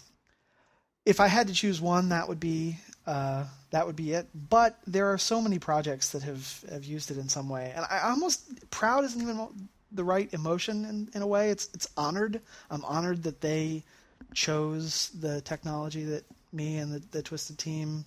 if 1.04 1.20
I 1.20 1.28
had 1.28 1.48
to 1.48 1.54
choose 1.54 1.80
one, 1.80 2.10
that 2.10 2.28
would 2.28 2.40
be 2.40 2.78
uh, 3.06 3.44
that 3.70 3.86
would 3.86 3.96
be 3.96 4.12
it. 4.12 4.28
But 4.34 4.78
there 4.86 5.12
are 5.12 5.18
so 5.18 5.40
many 5.40 5.58
projects 5.58 6.10
that 6.10 6.22
have 6.22 6.64
have 6.70 6.84
used 6.84 7.10
it 7.10 7.18
in 7.18 7.28
some 7.28 7.48
way, 7.48 7.72
and 7.74 7.84
I 7.90 8.00
almost 8.00 8.70
proud 8.70 9.04
isn't 9.04 9.20
even 9.20 9.48
the 9.92 10.04
right 10.04 10.32
emotion 10.34 10.84
in, 10.84 11.08
in 11.14 11.22
a 11.22 11.26
way. 11.26 11.50
It's 11.50 11.70
it's 11.72 11.88
honored. 11.96 12.40
I'm 12.70 12.84
honored 12.84 13.22
that 13.22 13.40
they 13.40 13.84
chose 14.34 15.10
the 15.18 15.40
technology 15.40 16.04
that 16.04 16.24
me 16.52 16.76
and 16.76 16.92
the, 16.92 17.02
the 17.10 17.22
Twisted 17.22 17.58
team 17.58 18.04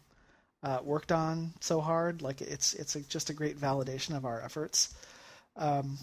uh, 0.63 0.79
worked 0.83 1.11
on 1.11 1.53
so 1.59 1.81
hard. 1.81 2.21
Like 2.21 2.41
it's 2.41 2.73
it's 2.73 2.95
a, 2.95 3.01
just 3.01 3.29
a 3.29 3.33
great 3.33 3.59
validation 3.59 4.15
of 4.15 4.25
our 4.25 4.41
efforts. 4.41 4.93
Um, 5.55 5.97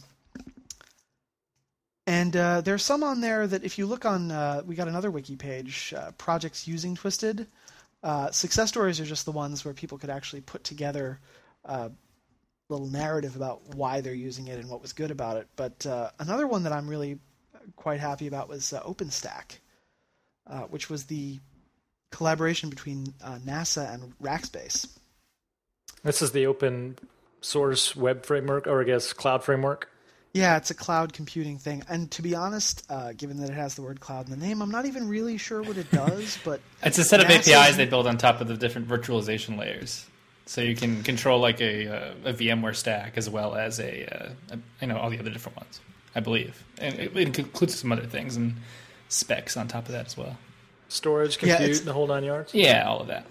and 2.07 2.35
uh, 2.37 2.63
there's 2.63 2.83
some 2.83 3.03
on 3.03 3.21
there 3.21 3.47
that 3.47 3.65
if 3.65 3.77
you 3.79 3.85
look 3.87 4.07
on, 4.07 4.31
uh, 4.31 4.63
we 4.65 4.75
got 4.75 4.89
another 4.89 5.11
wiki 5.11 5.37
page, 5.37 5.93
uh, 5.97 6.11
projects 6.13 6.67
using 6.67 6.95
Twisted. 6.95 7.47
Uh, 8.03 8.31
success 8.31 8.71
stories 8.71 8.99
are 8.99 9.05
just 9.05 9.27
the 9.27 9.33
ones 9.33 9.65
where 9.65 9.75
people 9.75 9.99
could 9.99 10.09
actually 10.09 10.41
put 10.41 10.65
together 10.65 11.21
a 11.67 11.71
uh, 11.71 11.89
little 12.71 12.87
narrative 12.87 13.37
about 13.37 13.61
why 13.75 14.01
they're 14.01 14.15
using 14.15 14.49
it 14.49 14.59
and 14.59 14.71
what 14.71 14.81
was 14.81 14.93
good 14.95 15.11
about 15.11 15.37
it. 15.37 15.49
But 15.57 15.87
another 16.19 16.47
one 16.47 16.63
that 16.63 16.73
I'm 16.73 16.89
really 16.89 17.19
quite 17.77 18.01
happy 18.01 18.27
about 18.27 18.49
was 18.49 18.73
OpenStack, 18.73 19.59
which 20.71 20.89
was 20.89 21.05
the 21.05 21.41
collaboration 22.11 22.71
between 22.71 23.07
NASA 23.45 23.93
and 23.93 24.13
Rackspace. 24.21 24.89
This 26.03 26.23
is 26.23 26.33
the 26.33 26.47
open 26.47 26.99
source 27.41 27.97
web 27.97 28.25
framework, 28.25 28.67
or 28.67 28.81
I 28.81 28.85
guess 28.85 29.13
cloud 29.13 29.45
framework. 29.45 29.91
Yeah, 30.35 30.57
it's 30.57 30.71
a 30.71 30.75
cloud 30.75 31.13
computing 31.13 31.59
thing. 31.59 31.83
And 31.89 32.11
to 32.13 32.23
be 32.23 32.35
honest, 32.35 32.85
uh, 32.91 33.13
given 33.13 33.39
that 33.39 33.51
it 33.51 33.55
has 33.55 33.75
the 33.75 33.83
word 33.83 34.01
cloud 34.01 34.27
in 34.27 34.39
the 34.39 34.47
name, 34.47 34.63
I'm 34.63 34.71
not 34.71 34.87
even 34.87 35.09
really 35.09 35.39
sure 35.39 35.63
what 35.63 35.77
it 35.77 35.91
does. 35.91 36.39
But 36.45 36.61
It's 36.83 36.99
a 36.99 37.05
set 37.05 37.21
of 37.21 37.27
NASA's 37.27 37.49
APIs 37.49 37.77
they 37.77 37.87
build 37.87 38.07
on 38.07 38.19
top 38.19 38.41
of 38.41 38.49
the 38.49 38.57
different 38.57 38.89
virtualization 38.89 39.59
layers. 39.59 40.07
So 40.47 40.61
you 40.61 40.77
can 40.77 41.03
control 41.03 41.41
like 41.41 41.61
a, 41.61 41.89
uh, 41.89 42.15
a 42.27 42.33
VMware 42.33 42.77
stack 42.77 43.15
as 43.17 43.29
well 43.29 43.55
as 43.55 43.81
a, 43.81 44.07
uh, 44.07 44.29
a 44.55 44.59
you 44.81 44.87
know 44.89 44.97
all 44.97 45.11
the 45.11 45.19
other 45.19 45.31
different 45.31 45.57
ones. 45.57 45.81
I 46.15 46.21
believe, 46.21 46.65
and 46.79 46.95
it, 46.99 47.17
it 47.17 47.39
includes 47.39 47.79
some 47.79 47.93
other 47.93 48.07
things 48.07 48.35
and 48.35 48.57
specs 49.09 49.57
on 49.57 49.69
top 49.69 49.87
of 49.87 49.93
that 49.93 50.07
as 50.07 50.17
well. 50.17 50.39
Storage, 50.89 51.39
compute, 51.39 51.61
it's- 51.61 51.81
the 51.81 51.93
whole 51.93 52.07
nine 52.07 52.25
yards. 52.25 52.55
Yeah, 52.55 52.89
all 52.89 53.01
of 53.01 53.07
that. 53.09 53.27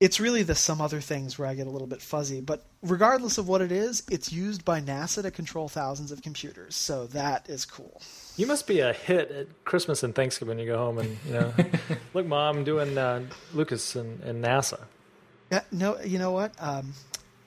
it's 0.00 0.20
really 0.20 0.42
the 0.42 0.54
some 0.54 0.80
other 0.80 1.00
things 1.00 1.38
where 1.38 1.48
I 1.48 1.54
get 1.54 1.66
a 1.66 1.70
little 1.70 1.86
bit 1.88 2.02
fuzzy. 2.02 2.40
But 2.40 2.64
regardless 2.82 3.38
of 3.38 3.48
what 3.48 3.60
it 3.62 3.72
is, 3.72 4.02
it's 4.10 4.30
used 4.32 4.64
by 4.64 4.80
NASA 4.80 5.22
to 5.22 5.30
control 5.30 5.68
thousands 5.68 6.12
of 6.12 6.20
computers. 6.22 6.76
So 6.76 7.06
that 7.08 7.48
is 7.48 7.64
cool. 7.64 8.00
You 8.36 8.46
must 8.46 8.66
be 8.66 8.80
a 8.80 8.92
hit 8.92 9.30
at 9.30 9.64
Christmas 9.64 10.02
and 10.02 10.14
Thanksgiving. 10.14 10.58
You 10.58 10.66
go 10.66 10.76
home 10.78 10.98
and 10.98 11.16
you 11.26 11.32
know, 11.34 11.54
look, 12.14 12.26
mom, 12.26 12.58
I'm 12.58 12.64
doing 12.64 12.98
uh, 12.98 13.22
Lucas 13.54 13.96
and, 13.96 14.20
and 14.22 14.44
NASA. 14.44 14.80
Yeah, 15.50 15.62
no, 15.72 16.00
you 16.02 16.18
know 16.18 16.32
what? 16.32 16.52
Um, 16.58 16.92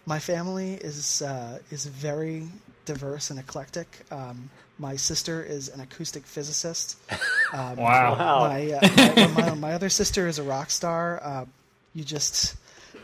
my 0.05 0.19
family 0.19 0.73
is 0.75 1.21
uh, 1.21 1.59
is 1.71 1.85
very 1.85 2.47
diverse 2.85 3.29
and 3.29 3.39
eclectic. 3.39 4.05
Um, 4.11 4.49
my 4.79 4.95
sister 4.95 5.43
is 5.43 5.69
an 5.69 5.79
acoustic 5.81 6.25
physicist. 6.25 6.97
Um, 7.53 7.77
Wow. 7.77 8.15
Wow. 8.17 8.39
My, 8.49 8.71
uh, 8.73 8.89
my, 9.17 9.27
my, 9.27 9.53
my 9.55 9.71
other 9.73 9.87
sister 9.87 10.27
is 10.27 10.37
a 10.37 10.43
rock 10.43 10.69
star. 10.69 11.21
Uh, 11.23 11.45
you 11.93 12.03
just, 12.03 12.57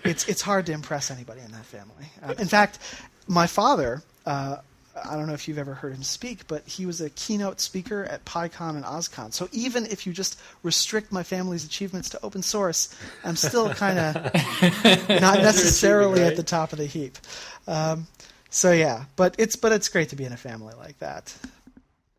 it's 0.03 0.27
it's 0.27 0.41
hard 0.41 0.65
to 0.65 0.73
impress 0.73 1.09
anybody 1.09 1.39
in 1.39 1.53
that 1.53 1.63
family. 1.63 2.12
Uh, 2.21 2.33
in 2.38 2.47
fact, 2.49 2.79
my 3.25 3.47
father. 3.47 4.03
Uh, 4.25 4.57
I 4.95 5.15
don't 5.15 5.27
know 5.27 5.33
if 5.33 5.47
you've 5.47 5.57
ever 5.57 5.73
heard 5.73 5.93
him 5.93 6.03
speak, 6.03 6.45
but 6.47 6.67
he 6.67 6.86
was 6.86 6.99
a 6.99 7.09
keynote 7.12 7.62
speaker 7.62 8.03
at 8.03 8.25
PyCon 8.25 8.75
and 8.75 8.83
OSCON. 8.86 9.33
So 9.33 9.47
even 9.53 9.86
if 9.86 10.05
you 10.05 10.12
just 10.13 10.39
restrict 10.62 11.12
my 11.13 11.23
family's 11.23 11.63
achievements 11.65 12.09
to 12.09 12.19
open 12.21 12.43
source, 12.43 12.93
I'm 13.23 13.36
still 13.38 13.73
kind 13.73 13.97
of 13.97 14.15
not 15.21 15.39
necessarily 15.39 16.21
right? 16.21 16.31
at 16.31 16.36
the 16.36 16.43
top 16.43 16.73
of 16.73 16.79
the 16.79 16.86
heap. 16.86 17.17
Um, 17.65 18.07
so 18.49 18.71
yeah, 18.71 19.05
but 19.15 19.36
it's 19.39 19.55
but 19.55 19.71
it's 19.71 19.88
great 19.89 20.09
to 20.09 20.15
be 20.15 20.25
in 20.25 20.33
a 20.33 20.38
family 20.38 20.73
like 20.77 20.99
that. 20.99 21.33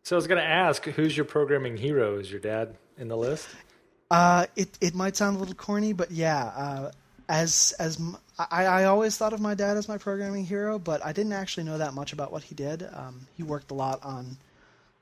So 0.04 0.16
I 0.16 0.18
was 0.18 0.26
going 0.26 0.40
to 0.40 0.46
ask, 0.46 0.84
who's 0.84 1.16
your 1.16 1.24
programming 1.24 1.78
hero? 1.78 2.18
Is 2.18 2.30
your 2.30 2.38
dad 2.38 2.76
in 2.98 3.08
the 3.08 3.16
list? 3.16 3.48
Uh, 4.10 4.44
it 4.54 4.68
it 4.82 4.94
might 4.94 5.16
sound 5.16 5.36
a 5.36 5.38
little 5.38 5.54
corny, 5.54 5.94
but 5.94 6.10
yeah, 6.10 6.44
uh, 6.44 6.90
as 7.30 7.72
as 7.78 7.98
m- 7.98 8.18
I, 8.38 8.66
I 8.66 8.84
always 8.84 9.16
thought 9.16 9.32
of 9.32 9.40
my 9.40 9.54
dad 9.54 9.78
as 9.78 9.88
my 9.88 9.96
programming 9.96 10.44
hero, 10.44 10.78
but 10.78 11.02
I 11.04 11.12
didn't 11.14 11.32
actually 11.32 11.64
know 11.64 11.78
that 11.78 11.94
much 11.94 12.12
about 12.12 12.30
what 12.30 12.42
he 12.42 12.54
did. 12.54 12.86
Um, 12.92 13.26
he 13.34 13.42
worked 13.42 13.70
a 13.70 13.74
lot 13.74 14.04
on 14.04 14.36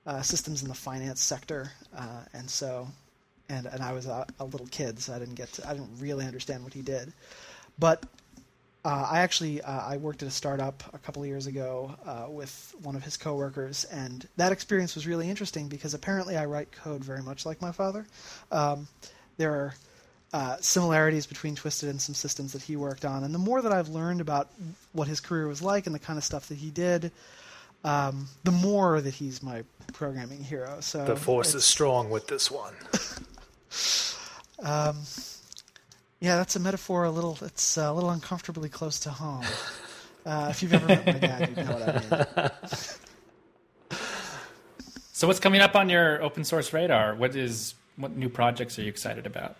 uh, 0.06 0.22
systems 0.22 0.62
in 0.62 0.68
the 0.68 0.74
finance 0.74 1.20
sector, 1.20 1.72
uh, 1.96 2.20
and 2.32 2.48
so 2.48 2.86
and 3.48 3.66
and 3.66 3.82
I 3.82 3.92
was 3.92 4.06
a, 4.06 4.24
a 4.38 4.44
little 4.44 4.68
kid, 4.68 5.00
so 5.00 5.14
I 5.14 5.18
didn't 5.18 5.34
get 5.34 5.52
to, 5.54 5.68
I 5.68 5.72
didn't 5.72 5.98
really 5.98 6.26
understand 6.26 6.62
what 6.62 6.74
he 6.74 6.82
did, 6.82 7.12
but. 7.76 8.06
Uh, 8.84 9.08
I 9.10 9.20
actually 9.20 9.62
uh, 9.62 9.80
I 9.86 9.96
worked 9.96 10.22
at 10.22 10.28
a 10.28 10.32
startup 10.32 10.82
a 10.92 10.98
couple 10.98 11.22
of 11.22 11.28
years 11.28 11.46
ago 11.46 11.94
uh, 12.04 12.26
with 12.28 12.74
one 12.82 12.96
of 12.96 13.04
his 13.04 13.16
coworkers, 13.16 13.84
and 13.84 14.26
that 14.36 14.50
experience 14.50 14.96
was 14.96 15.06
really 15.06 15.30
interesting 15.30 15.68
because 15.68 15.94
apparently 15.94 16.36
I 16.36 16.46
write 16.46 16.72
code 16.72 17.04
very 17.04 17.22
much 17.22 17.46
like 17.46 17.60
my 17.62 17.70
father. 17.70 18.06
Um, 18.50 18.88
there 19.36 19.52
are 19.52 19.74
uh, 20.32 20.56
similarities 20.60 21.26
between 21.26 21.54
Twisted 21.54 21.90
and 21.90 22.02
some 22.02 22.14
systems 22.14 22.52
that 22.54 22.62
he 22.62 22.74
worked 22.74 23.04
on, 23.04 23.22
and 23.22 23.32
the 23.32 23.38
more 23.38 23.62
that 23.62 23.70
I've 23.70 23.88
learned 23.88 24.20
about 24.20 24.50
what 24.92 25.06
his 25.06 25.20
career 25.20 25.46
was 25.46 25.62
like 25.62 25.86
and 25.86 25.94
the 25.94 26.00
kind 26.00 26.16
of 26.16 26.24
stuff 26.24 26.48
that 26.48 26.58
he 26.58 26.70
did, 26.70 27.12
um, 27.84 28.26
the 28.42 28.50
more 28.50 29.00
that 29.00 29.14
he's 29.14 29.44
my 29.44 29.62
programming 29.92 30.42
hero. 30.42 30.78
So 30.80 31.04
The 31.04 31.14
force 31.14 31.54
is 31.54 31.64
strong 31.64 32.10
with 32.10 32.26
this 32.26 32.50
one. 32.50 32.74
Um, 34.64 34.98
yeah, 36.22 36.36
that's 36.36 36.54
a 36.54 36.60
metaphor. 36.60 37.02
A 37.02 37.10
little, 37.10 37.36
it's 37.42 37.76
a 37.76 37.92
little 37.92 38.10
uncomfortably 38.10 38.68
close 38.68 39.00
to 39.00 39.10
home. 39.10 39.44
Uh, 40.24 40.46
if 40.50 40.62
you've 40.62 40.72
ever 40.72 40.86
met 40.86 41.04
my 41.04 41.12
dad, 41.12 41.48
you 41.48 41.64
know 41.64 41.72
what 41.72 42.38
I 42.38 42.40
mean. 42.40 42.50
So 45.14 45.28
what's 45.28 45.38
coming 45.38 45.60
up 45.60 45.76
on 45.76 45.88
your 45.88 46.20
open 46.20 46.42
source 46.42 46.72
radar? 46.72 47.14
What 47.14 47.36
is 47.36 47.74
what 47.94 48.16
new 48.16 48.28
projects 48.28 48.76
are 48.76 48.82
you 48.82 48.88
excited 48.88 49.24
about? 49.24 49.54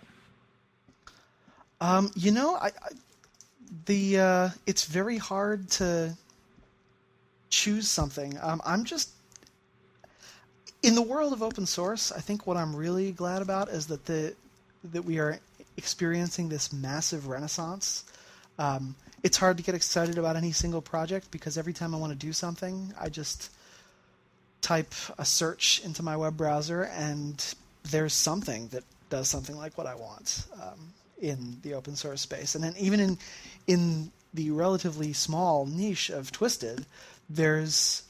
Um, 1.79 2.11
you 2.15 2.31
know, 2.31 2.55
I, 2.55 2.67
I 2.67 2.71
the 3.85 4.19
uh, 4.19 4.49
it's 4.65 4.83
very 4.83 5.17
hard 5.17 5.69
to 5.79 6.17
choose 7.49 7.89
something. 7.89 8.37
Um, 8.41 8.61
I'm 8.65 8.83
just 8.83 9.11
in 10.81 10.95
the 10.95 11.01
world 11.01 11.31
of 11.31 11.41
open 11.41 11.65
source. 11.65 12.11
I 12.11 12.19
think 12.19 12.45
what 12.45 12.57
I'm 12.57 12.75
really 12.75 13.13
glad 13.13 13.41
about 13.41 13.69
is 13.69 13.87
that 13.87 14.05
the 14.05 14.35
that 14.91 15.05
we 15.05 15.19
are 15.19 15.39
experiencing 15.77 16.49
this 16.49 16.71
massive 16.73 17.27
renaissance. 17.27 18.05
Um, 18.59 18.95
it's 19.23 19.37
hard 19.37 19.57
to 19.57 19.63
get 19.63 19.75
excited 19.75 20.17
about 20.17 20.35
any 20.35 20.51
single 20.51 20.81
project 20.81 21.31
because 21.31 21.57
every 21.57 21.73
time 21.73 21.95
I 21.95 21.97
want 21.97 22.11
to 22.11 22.17
do 22.17 22.33
something, 22.33 22.93
I 22.99 23.09
just 23.09 23.49
type 24.61 24.93
a 25.17 25.25
search 25.25 25.81
into 25.83 26.03
my 26.03 26.15
web 26.15 26.37
browser 26.37 26.83
and 26.83 27.43
there's 27.83 28.13
something 28.13 28.67
that 28.69 28.83
does 29.09 29.29
something 29.29 29.57
like 29.57 29.77
what 29.77 29.87
I 29.87 29.95
want 29.95 30.45
um, 30.61 30.93
in 31.21 31.57
the 31.63 31.73
open 31.73 31.95
source 31.95 32.21
space. 32.21 32.55
And 32.55 32.63
then 32.63 32.73
even 32.77 32.99
in 32.99 33.17
in 33.67 34.11
the 34.33 34.49
relatively 34.51 35.13
small 35.13 35.65
niche 35.65 36.09
of 36.09 36.31
Twisted, 36.31 36.85
there's 37.29 38.03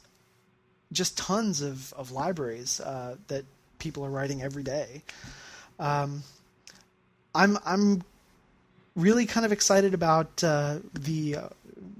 just 0.91 1.17
tons 1.17 1.62
of, 1.62 1.91
of 1.93 2.12
libraries 2.12 2.80
uh, 2.80 3.17
that 3.28 3.43
people 3.80 4.06
are 4.06 4.10
writing 4.10 4.41
every 4.41 4.63
day. 4.63 5.04
Um, 5.80 6.23
I'm 7.36 7.58
I'm 7.65 8.04
really 8.96 9.26
kind 9.26 9.46
of 9.46 9.52
excited 9.52 9.93
about 9.93 10.43
uh, 10.43 10.78
the 10.93 11.38
uh, 11.38 11.50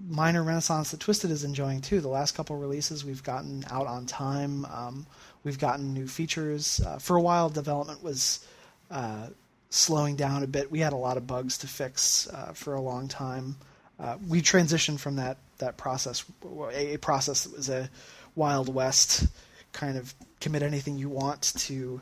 minor 0.08 0.44
renaissance 0.44 0.92
that 0.92 1.00
Twisted 1.00 1.32
is 1.32 1.44
enjoying 1.44 1.82
too. 1.82 2.02
The 2.02 2.08
last 2.08 2.36
couple 2.36 2.56
releases 2.58 3.04
we've 3.04 3.24
gotten 3.24 3.66
out 3.70 3.88
on 3.88 4.06
time. 4.06 4.66
Um, 4.66 5.06
we've 5.44 5.60
gotten 5.60 5.94
new 5.94 6.08
features. 6.08 6.80
Uh, 6.86 6.98
for 6.98 7.18
a 7.18 7.22
while, 7.22 7.50
development 7.50 8.04
was 8.04 8.46
uh, 8.92 9.28
slowing 9.70 10.16
down 10.16 10.44
a 10.44 10.48
bit. 10.48 10.72
We 10.72 10.80
had 10.80 10.94
a 10.94 10.98
lot 10.98 11.18
of 11.18 11.26
bugs 11.26 11.58
to 11.60 11.68
fix 11.68 12.28
uh, 12.30 12.54
for 12.54 12.76
a 12.76 12.82
long 12.82 13.08
time. 13.08 13.56
Uh, 14.00 14.18
we 14.28 14.42
transitioned 14.42 15.00
from 15.00 15.16
that 15.16 15.38
that 15.60 15.78
process, 15.78 16.24
a, 16.72 16.96
a 16.96 16.98
process 16.98 17.44
that 17.44 17.56
was 17.56 17.70
a 17.70 17.90
wild 18.36 18.74
west 18.74 19.28
kind 19.72 19.98
of 19.98 20.14
commit 20.40 20.62
anything 20.62 20.98
you 20.98 21.10
want 21.10 21.54
to 21.58 22.02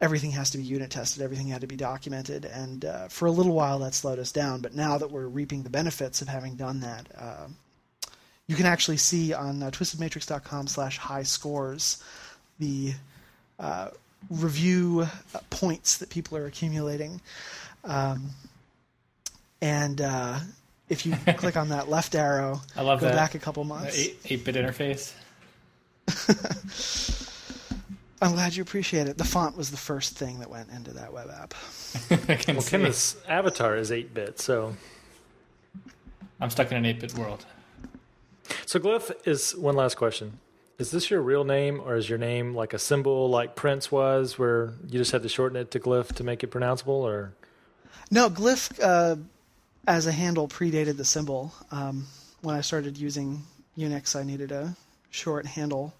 everything 0.00 0.30
has 0.32 0.50
to 0.50 0.58
be 0.58 0.64
unit 0.64 0.90
tested, 0.90 1.22
everything 1.22 1.48
had 1.48 1.60
to 1.62 1.66
be 1.66 1.76
documented, 1.76 2.44
and 2.44 2.84
uh, 2.84 3.08
for 3.08 3.26
a 3.26 3.30
little 3.30 3.52
while 3.52 3.80
that 3.80 3.94
slowed 3.94 4.18
us 4.18 4.32
down. 4.32 4.60
But 4.60 4.74
now 4.74 4.98
that 4.98 5.10
we're 5.10 5.26
reaping 5.26 5.62
the 5.62 5.70
benefits 5.70 6.22
of 6.22 6.28
having 6.28 6.54
done 6.54 6.80
that, 6.80 7.06
uh, 7.16 7.48
you 8.46 8.56
can 8.56 8.66
actually 8.66 8.96
see 8.96 9.32
on 9.34 9.62
uh, 9.62 9.70
twistedmatrix.com/slash 9.70 10.98
high 10.98 11.24
scores 11.24 12.02
the 12.58 12.94
uh, 13.58 13.88
review 14.30 15.06
uh, 15.34 15.38
points 15.50 15.98
that 15.98 16.10
people 16.10 16.36
are 16.38 16.46
accumulating, 16.46 17.20
um, 17.84 18.30
and 19.60 20.00
uh, 20.00 20.38
if 20.88 21.04
you 21.04 21.16
click 21.36 21.56
on 21.56 21.70
that 21.70 21.88
left 21.88 22.14
arrow, 22.14 22.60
I 22.76 22.82
love 22.82 23.00
go 23.00 23.06
that. 23.06 23.16
back 23.16 23.34
a 23.34 23.38
couple 23.40 23.64
months. 23.64 23.98
Eight 23.98 24.18
eight 24.26 24.44
bit 24.44 24.54
interface. 24.54 25.12
I'm 28.20 28.32
glad 28.32 28.56
you 28.56 28.62
appreciate 28.62 29.06
it. 29.06 29.16
The 29.16 29.24
font 29.24 29.56
was 29.56 29.70
the 29.70 29.76
first 29.76 30.16
thing 30.16 30.40
that 30.40 30.50
went 30.50 30.70
into 30.70 30.92
that 30.94 31.12
web 31.12 31.30
app. 31.30 31.54
I 32.10 32.16
Well, 32.52 32.60
see. 32.62 32.76
Kenneth's 32.76 33.16
avatar 33.28 33.76
is 33.76 33.92
8 33.92 34.12
bit, 34.12 34.40
so. 34.40 34.74
I'm 36.40 36.50
stuck 36.50 36.70
in 36.70 36.76
an 36.76 36.84
eight 36.86 37.00
bit 37.00 37.14
world. 37.14 37.44
So, 38.64 38.78
Glyph 38.78 39.10
is 39.26 39.56
one 39.56 39.74
last 39.74 39.96
question. 39.96 40.38
Is 40.78 40.92
this 40.92 41.10
your 41.10 41.20
real 41.20 41.42
name, 41.44 41.80
or 41.84 41.96
is 41.96 42.08
your 42.08 42.18
name 42.18 42.54
like 42.54 42.72
a 42.72 42.78
symbol 42.78 43.28
like 43.28 43.56
Prince 43.56 43.90
was, 43.90 44.38
where 44.38 44.74
you 44.86 44.98
just 44.98 45.10
had 45.10 45.22
to 45.24 45.28
shorten 45.28 45.56
it 45.56 45.70
to 45.72 45.80
Glyph 45.80 46.14
to 46.14 46.22
make 46.24 46.44
it 46.44 46.50
pronounceable, 46.50 47.02
or? 47.02 47.32
No, 48.10 48.30
Glyph 48.30 48.78
uh, 48.80 49.16
as 49.86 50.06
a 50.06 50.12
handle 50.12 50.46
predated 50.46 50.96
the 50.96 51.04
symbol. 51.04 51.52
Um, 51.72 52.06
when 52.42 52.54
I 52.54 52.60
started 52.60 52.96
using 52.96 53.42
Unix, 53.76 54.14
I 54.14 54.22
needed 54.22 54.52
a 54.52 54.76
short 55.10 55.46
handle 55.46 55.92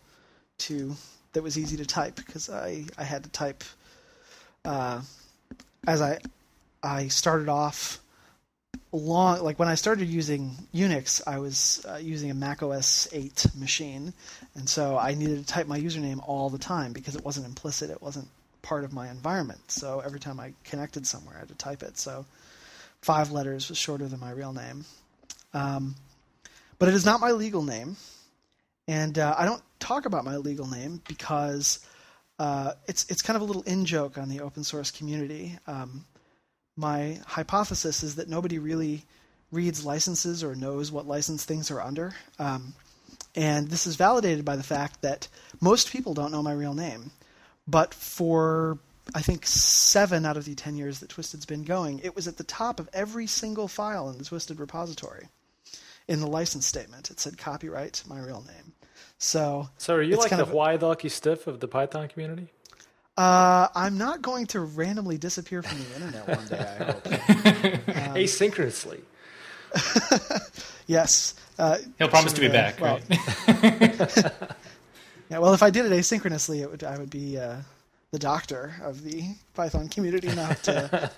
to 0.58 0.94
that 1.32 1.42
was 1.42 1.58
easy 1.58 1.76
to 1.76 1.86
type 1.86 2.16
because 2.16 2.50
I, 2.50 2.84
I 2.96 3.04
had 3.04 3.24
to 3.24 3.30
type 3.30 3.64
uh, 4.64 5.00
as 5.86 6.02
I 6.02 6.18
I 6.82 7.08
started 7.08 7.48
off 7.48 8.00
long 8.92 9.42
like 9.42 9.58
when 9.58 9.68
I 9.68 9.74
started 9.74 10.08
using 10.08 10.56
Unix, 10.74 11.20
I 11.26 11.38
was 11.38 11.84
uh, 11.88 11.96
using 11.96 12.30
a 12.30 12.34
Mac 12.34 12.62
OS 12.62 13.08
8 13.12 13.46
machine, 13.56 14.12
and 14.54 14.68
so 14.68 14.98
I 14.98 15.14
needed 15.14 15.38
to 15.38 15.46
type 15.46 15.66
my 15.66 15.78
username 15.78 16.20
all 16.26 16.50
the 16.50 16.58
time 16.58 16.92
because 16.92 17.14
it 17.16 17.24
wasn't 17.24 17.46
implicit. 17.46 17.90
It 17.90 18.02
wasn't 18.02 18.28
part 18.62 18.84
of 18.84 18.92
my 18.92 19.10
environment. 19.10 19.60
So 19.70 20.00
every 20.00 20.20
time 20.20 20.40
I 20.40 20.52
connected 20.64 21.06
somewhere, 21.06 21.36
I 21.36 21.40
had 21.40 21.48
to 21.48 21.54
type 21.54 21.82
it. 21.82 21.98
So 21.98 22.24
five 23.02 23.30
letters 23.30 23.68
was 23.68 23.78
shorter 23.78 24.06
than 24.06 24.20
my 24.20 24.30
real 24.30 24.52
name. 24.52 24.84
Um, 25.54 25.94
but 26.78 26.88
it 26.88 26.94
is 26.94 27.04
not 27.04 27.20
my 27.20 27.32
legal 27.32 27.62
name, 27.62 27.96
and 28.86 29.18
uh, 29.18 29.34
I 29.36 29.44
don't 29.44 29.62
talk 29.78 30.06
about 30.06 30.24
my 30.24 30.36
legal 30.36 30.66
name 30.66 31.02
because 31.08 31.80
uh, 32.38 32.72
it's 32.86 33.04
it's 33.08 33.22
kind 33.22 33.36
of 33.36 33.42
a 33.42 33.44
little 33.44 33.62
in 33.62 33.84
joke 33.84 34.18
on 34.18 34.28
the 34.28 34.40
open 34.40 34.64
source 34.64 34.90
community. 34.90 35.58
Um, 35.66 36.04
my 36.76 37.18
hypothesis 37.26 38.02
is 38.02 38.16
that 38.16 38.28
nobody 38.28 38.58
really 38.58 39.04
reads 39.50 39.84
licenses 39.84 40.44
or 40.44 40.54
knows 40.54 40.92
what 40.92 41.06
license 41.06 41.44
things 41.44 41.70
are 41.70 41.80
under. 41.80 42.14
Um, 42.38 42.74
and 43.34 43.68
this 43.68 43.86
is 43.86 43.96
validated 43.96 44.44
by 44.44 44.56
the 44.56 44.62
fact 44.62 45.02
that 45.02 45.28
most 45.60 45.90
people 45.90 46.14
don't 46.14 46.32
know 46.32 46.42
my 46.42 46.52
real 46.52 46.74
name. 46.74 47.10
But 47.66 47.92
for, 47.92 48.78
I 49.14 49.22
think, 49.22 49.46
seven 49.46 50.24
out 50.24 50.36
of 50.36 50.44
the 50.44 50.54
10 50.54 50.76
years 50.76 51.00
that 51.00 51.10
Twisted's 51.10 51.46
been 51.46 51.64
going, 51.64 52.00
it 52.00 52.16
was 52.16 52.26
at 52.28 52.36
the 52.36 52.44
top 52.44 52.80
of 52.80 52.88
every 52.92 53.26
single 53.26 53.68
file 53.68 54.08
in 54.08 54.18
the 54.18 54.24
Twisted 54.24 54.58
repository. 54.58 55.28
In 56.06 56.20
the 56.20 56.26
license 56.26 56.66
statement, 56.66 57.10
it 57.10 57.20
said 57.20 57.36
copyright 57.36 58.02
my 58.06 58.18
real 58.18 58.42
name. 58.46 58.72
So, 59.18 59.68
So 59.78 59.94
are 59.94 60.02
you 60.02 60.16
like 60.16 60.30
kind 60.30 60.40
the 60.40 60.44
of- 60.46 60.52
why 60.52 60.76
the 60.76 60.86
lucky 60.86 61.08
stiff 61.08 61.46
of 61.46 61.60
the 61.60 61.68
Python 61.68 62.08
community? 62.08 62.48
uh, 63.16 63.66
I'm 63.74 63.98
not 63.98 64.22
going 64.22 64.46
to 64.48 64.60
randomly 64.60 65.18
disappear 65.18 65.62
from 65.62 65.78
the 65.78 65.94
internet 65.94 66.28
one 66.28 66.46
day, 66.46 66.76
I 66.80 66.84
hope. 66.84 67.06
Um, 67.88 68.14
Asynchronously. 68.14 69.00
Yes. 70.86 71.34
Uh, 71.58 71.78
He'll 71.98 72.08
promise 72.08 72.32
to 72.32 72.40
be 72.40 72.46
sort 72.46 72.54
back, 72.54 72.80
well, 72.80 72.98
right? 73.10 74.32
Yeah, 75.30 75.38
well, 75.40 75.52
if 75.52 75.62
I 75.62 75.68
did 75.68 75.84
it 75.84 75.92
asynchronously, 75.92 76.62
it 76.62 76.70
would 76.70 76.82
I 76.82 76.96
would 76.96 77.10
be 77.10 77.36
uh, 77.38 77.56
the 78.12 78.18
doctor 78.18 78.76
of 78.82 79.02
the 79.04 79.24
Python 79.52 79.88
community, 79.90 80.28
not. 80.34 80.66
Uh, 80.66 81.08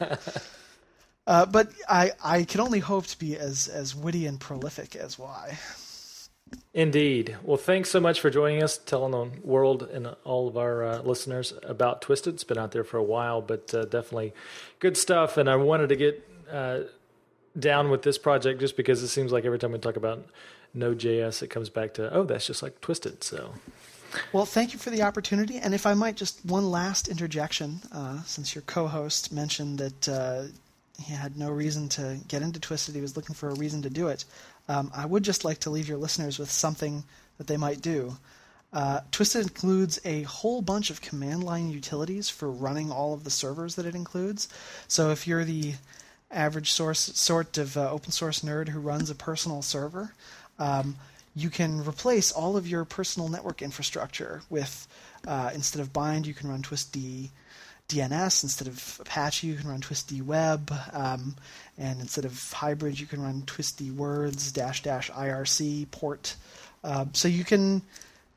uh, 1.28 1.46
but 1.46 1.70
I 1.88 2.10
I 2.24 2.42
can 2.42 2.60
only 2.60 2.80
hope 2.80 3.06
to 3.06 3.16
be 3.18 3.36
as 3.36 3.68
as 3.68 3.94
witty 3.94 4.26
and 4.26 4.40
prolific 4.40 4.96
as 4.96 5.16
why. 5.16 5.56
Indeed. 6.72 7.36
Well, 7.42 7.56
thanks 7.56 7.90
so 7.90 7.98
much 7.98 8.20
for 8.20 8.30
joining 8.30 8.62
us, 8.62 8.78
telling 8.78 9.10
the 9.10 9.40
world 9.46 9.82
and 9.82 10.14
all 10.24 10.46
of 10.46 10.56
our 10.56 10.84
uh, 10.84 11.02
listeners 11.02 11.52
about 11.64 12.00
Twisted. 12.00 12.34
It's 12.34 12.44
been 12.44 12.58
out 12.58 12.70
there 12.70 12.84
for 12.84 12.96
a 12.96 13.02
while, 13.02 13.42
but 13.42 13.74
uh, 13.74 13.86
definitely 13.86 14.32
good 14.78 14.96
stuff. 14.96 15.36
And 15.36 15.50
I 15.50 15.56
wanted 15.56 15.88
to 15.88 15.96
get 15.96 16.28
uh, 16.50 16.80
down 17.58 17.90
with 17.90 18.02
this 18.02 18.18
project 18.18 18.60
just 18.60 18.76
because 18.76 19.02
it 19.02 19.08
seems 19.08 19.32
like 19.32 19.44
every 19.44 19.58
time 19.58 19.72
we 19.72 19.78
talk 19.78 19.96
about 19.96 20.24
Node.js, 20.72 21.42
it 21.42 21.48
comes 21.48 21.68
back 21.68 21.94
to, 21.94 22.12
oh, 22.14 22.22
that's 22.22 22.46
just 22.46 22.62
like 22.62 22.80
Twisted. 22.80 23.24
So 23.24 23.52
Well, 24.32 24.46
thank 24.46 24.72
you 24.72 24.78
for 24.78 24.90
the 24.90 25.02
opportunity, 25.02 25.58
and 25.58 25.74
if 25.74 25.86
I 25.86 25.94
might, 25.94 26.16
just 26.16 26.44
one 26.44 26.70
last 26.70 27.08
interjection, 27.08 27.80
uh, 27.92 28.22
since 28.22 28.54
your 28.54 28.62
co-host 28.62 29.32
mentioned 29.32 29.78
that 29.78 30.08
uh, 30.08 30.42
he 31.02 31.12
had 31.12 31.36
no 31.36 31.50
reason 31.50 31.88
to 31.90 32.18
get 32.28 32.42
into 32.42 32.60
Twisted, 32.60 32.94
he 32.94 33.00
was 33.00 33.16
looking 33.16 33.34
for 33.34 33.48
a 33.48 33.54
reason 33.54 33.82
to 33.82 33.90
do 33.90 34.08
it. 34.08 34.24
Um, 34.70 34.92
I 34.94 35.04
would 35.04 35.24
just 35.24 35.44
like 35.44 35.58
to 35.60 35.70
leave 35.70 35.88
your 35.88 35.98
listeners 35.98 36.38
with 36.38 36.48
something 36.48 37.02
that 37.38 37.48
they 37.48 37.56
might 37.56 37.80
do. 37.80 38.16
Uh, 38.72 39.00
Twisted 39.10 39.42
includes 39.42 39.98
a 40.04 40.22
whole 40.22 40.62
bunch 40.62 40.90
of 40.90 41.00
command 41.00 41.42
line 41.42 41.70
utilities 41.70 42.28
for 42.28 42.48
running 42.48 42.92
all 42.92 43.12
of 43.12 43.24
the 43.24 43.30
servers 43.30 43.74
that 43.74 43.84
it 43.84 43.96
includes. 43.96 44.48
So 44.86 45.10
if 45.10 45.26
you're 45.26 45.44
the 45.44 45.74
average 46.30 46.70
source 46.70 47.00
sort 47.00 47.58
of 47.58 47.76
uh, 47.76 47.90
open 47.90 48.12
source 48.12 48.42
nerd 48.42 48.68
who 48.68 48.78
runs 48.78 49.10
a 49.10 49.16
personal 49.16 49.60
server, 49.60 50.14
um, 50.60 50.94
you 51.34 51.50
can 51.50 51.84
replace 51.84 52.30
all 52.30 52.56
of 52.56 52.68
your 52.68 52.84
personal 52.84 53.28
network 53.28 53.62
infrastructure 53.62 54.42
with 54.50 54.86
uh, 55.26 55.50
instead 55.52 55.80
of 55.80 55.92
bind, 55.92 56.28
you 56.28 56.34
can 56.34 56.48
run 56.48 56.62
twistd 56.62 57.30
DNS 57.90 58.44
instead 58.44 58.68
of 58.68 58.98
Apache, 59.00 59.48
you 59.48 59.56
can 59.56 59.68
run 59.68 59.80
twistd 59.80 60.22
web, 60.22 60.72
um, 60.92 61.34
and 61.80 62.00
instead 62.00 62.24
of 62.26 62.52
hybrid, 62.52 63.00
you 63.00 63.06
can 63.06 63.22
run 63.22 63.42
twistd 63.42 63.90
words 63.96 64.52
dash 64.52 64.82
dash 64.82 65.10
IRC 65.10 65.90
port. 65.90 66.36
Uh, 66.84 67.06
so 67.14 67.26
you 67.26 67.42
can 67.42 67.82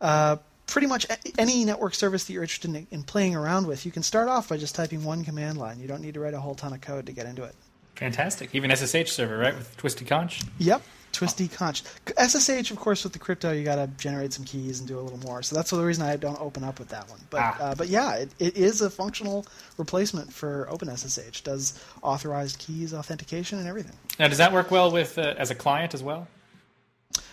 uh, 0.01 0.37
pretty 0.65 0.87
much 0.87 1.05
any 1.37 1.65
network 1.65 1.93
service 1.93 2.23
that 2.23 2.33
you're 2.33 2.41
interested 2.41 2.73
in, 2.73 2.87
in 2.89 3.03
playing 3.03 3.35
around 3.35 3.67
with, 3.67 3.85
you 3.85 3.91
can 3.91 4.01
start 4.01 4.29
off 4.29 4.49
by 4.49 4.57
just 4.57 4.75
typing 4.75 5.03
one 5.03 5.23
command 5.23 5.57
line. 5.57 5.79
You 5.79 5.87
don't 5.87 6.01
need 6.01 6.13
to 6.13 6.21
write 6.21 6.33
a 6.33 6.39
whole 6.39 6.55
ton 6.55 6.73
of 6.73 6.81
code 6.81 7.05
to 7.05 7.11
get 7.11 7.25
into 7.25 7.43
it. 7.43 7.53
Fantastic. 7.95 8.55
Even 8.55 8.75
SSH 8.75 9.11
server, 9.11 9.37
right, 9.37 9.55
with 9.55 9.75
twistd 9.77 10.07
Conch? 10.07 10.41
Yep. 10.59 10.81
Twistd 11.13 11.53
conch. 11.53 11.83
SSH, 12.17 12.71
of 12.71 12.77
course, 12.77 13.03
with 13.03 13.13
the 13.13 13.19
crypto, 13.19 13.51
you 13.51 13.63
got 13.63 13.75
to 13.75 13.87
generate 13.97 14.33
some 14.33 14.43
keys 14.45 14.79
and 14.79 14.87
do 14.87 14.99
a 14.99 15.01
little 15.01 15.19
more. 15.19 15.43
So 15.43 15.55
that's 15.55 15.69
the 15.69 15.79
reason 15.83 16.03
I 16.03 16.17
don't 16.17 16.39
open 16.41 16.63
up 16.63 16.79
with 16.79 16.89
that 16.89 17.09
one. 17.09 17.19
But 17.29 17.39
Ah. 17.41 17.57
uh, 17.61 17.75
but 17.75 17.87
yeah, 17.87 18.15
it, 18.15 18.29
it 18.39 18.57
is 18.57 18.81
a 18.81 18.89
functional 18.89 19.45
replacement 19.77 20.33
for 20.33 20.67
OpenSSH. 20.71 21.43
Does 21.43 21.79
authorized 22.01 22.57
keys 22.59 22.93
authentication 22.93 23.59
and 23.59 23.67
everything. 23.67 23.95
Now, 24.19 24.27
does 24.27 24.39
that 24.39 24.51
work 24.51 24.71
well 24.71 24.91
with 24.91 25.17
uh, 25.17 25.35
as 25.37 25.51
a 25.51 25.55
client 25.55 25.93
as 25.93 26.01
well? 26.03 26.27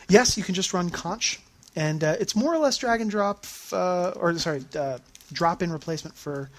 Yes, 0.09 0.37
you 0.37 0.45
can 0.45 0.55
just 0.55 0.75
run 0.75 0.91
conch, 0.91 1.41
and 1.77 2.03
uh, 2.05 2.17
it's 2.21 2.35
more 2.37 2.53
or 2.53 2.59
less 2.59 2.77
drag 2.77 3.01
and 3.01 3.11
drop, 3.11 3.47
uh, 3.73 4.11
or 4.11 4.37
sorry, 4.39 4.65
uh, 4.77 4.99
drop 5.33 5.63
in 5.63 5.71
replacement 5.73 6.17
for 6.17 6.51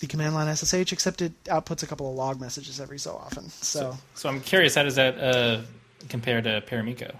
the 0.00 0.06
command 0.06 0.32
line 0.34 0.54
SSH, 0.54 0.92
except 0.92 1.20
it 1.20 1.32
outputs 1.44 1.82
a 1.82 1.86
couple 1.86 2.08
of 2.08 2.14
log 2.14 2.40
messages 2.40 2.80
every 2.80 2.98
so 3.00 3.16
often. 3.16 3.48
So. 3.50 3.98
So 4.14 4.28
I'm 4.28 4.40
curious, 4.40 4.76
how 4.76 4.84
does 4.84 4.94
that 4.94 5.18
uh, 5.18 5.60
compare 6.08 6.40
to 6.42 6.62
Paramiko? 6.66 7.14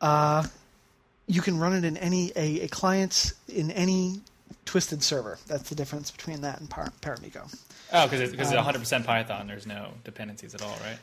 Uh, 0.00 0.44
you 1.26 1.40
can 1.40 1.58
run 1.58 1.72
it 1.72 1.84
in 1.84 1.96
any 1.96 2.32
a, 2.36 2.60
a 2.62 2.68
client 2.68 3.32
in 3.48 3.70
any 3.70 4.20
twisted 4.64 5.02
server. 5.02 5.38
That's 5.46 5.68
the 5.68 5.74
difference 5.74 6.10
between 6.10 6.42
that 6.42 6.60
and 6.60 6.68
Par- 6.68 6.92
Paramiko. 7.00 7.54
Oh, 7.92 8.04
because 8.06 8.20
it's, 8.20 8.30
because 8.32 8.50
it's 8.50 8.60
100% 8.60 9.04
Python. 9.04 9.46
There's 9.46 9.66
no 9.66 9.92
dependencies 10.04 10.54
at 10.54 10.62
all, 10.62 10.76
right? 10.82 10.98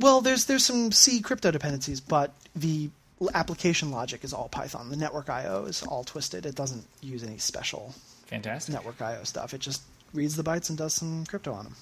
Well, 0.00 0.20
there's 0.20 0.46
there's 0.46 0.64
some 0.64 0.92
C 0.92 1.20
crypto 1.20 1.50
dependencies, 1.50 2.00
but 2.00 2.32
the 2.54 2.90
application 3.34 3.90
logic 3.90 4.24
is 4.24 4.32
all 4.32 4.48
Python. 4.48 4.90
The 4.90 4.96
network 4.96 5.28
I/O 5.30 5.64
is 5.64 5.82
all 5.82 6.04
twisted. 6.04 6.44
It 6.46 6.54
doesn't 6.54 6.84
use 7.00 7.22
any 7.22 7.38
special 7.38 7.94
Fantastic. 8.26 8.74
network 8.74 9.00
I/O 9.00 9.24
stuff. 9.24 9.54
It 9.54 9.60
just 9.60 9.82
reads 10.12 10.36
the 10.36 10.42
bytes 10.42 10.68
and 10.68 10.76
does 10.78 10.94
some 10.94 11.24
crypto 11.26 11.52
on 11.52 11.64
them. 11.64 11.76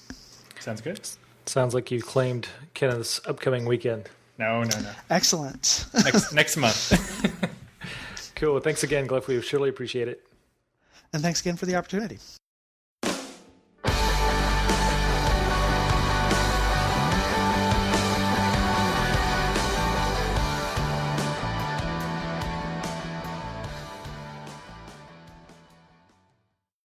Sounds 0.59 0.81
good. 0.81 0.99
Sounds 1.49 1.73
like 1.73 1.91
you 1.91 2.01
claimed 2.01 2.47
Kenneth's 2.73 3.21
upcoming 3.27 3.65
weekend. 3.65 4.09
No, 4.37 4.63
no, 4.63 4.79
no. 4.79 4.91
Excellent. 5.09 5.85
Next 5.93 6.33
next 6.33 6.57
month. 6.57 7.41
Cool. 8.35 8.59
Thanks 8.59 8.83
again, 8.83 9.07
Glyph. 9.07 9.27
We 9.27 9.41
surely 9.41 9.69
appreciate 9.69 10.09
it. 10.09 10.27
and 11.13 11.21
thanks 11.21 11.39
again 11.39 11.55
for 11.55 11.65
the 11.65 11.75
opportunity. 11.75 12.19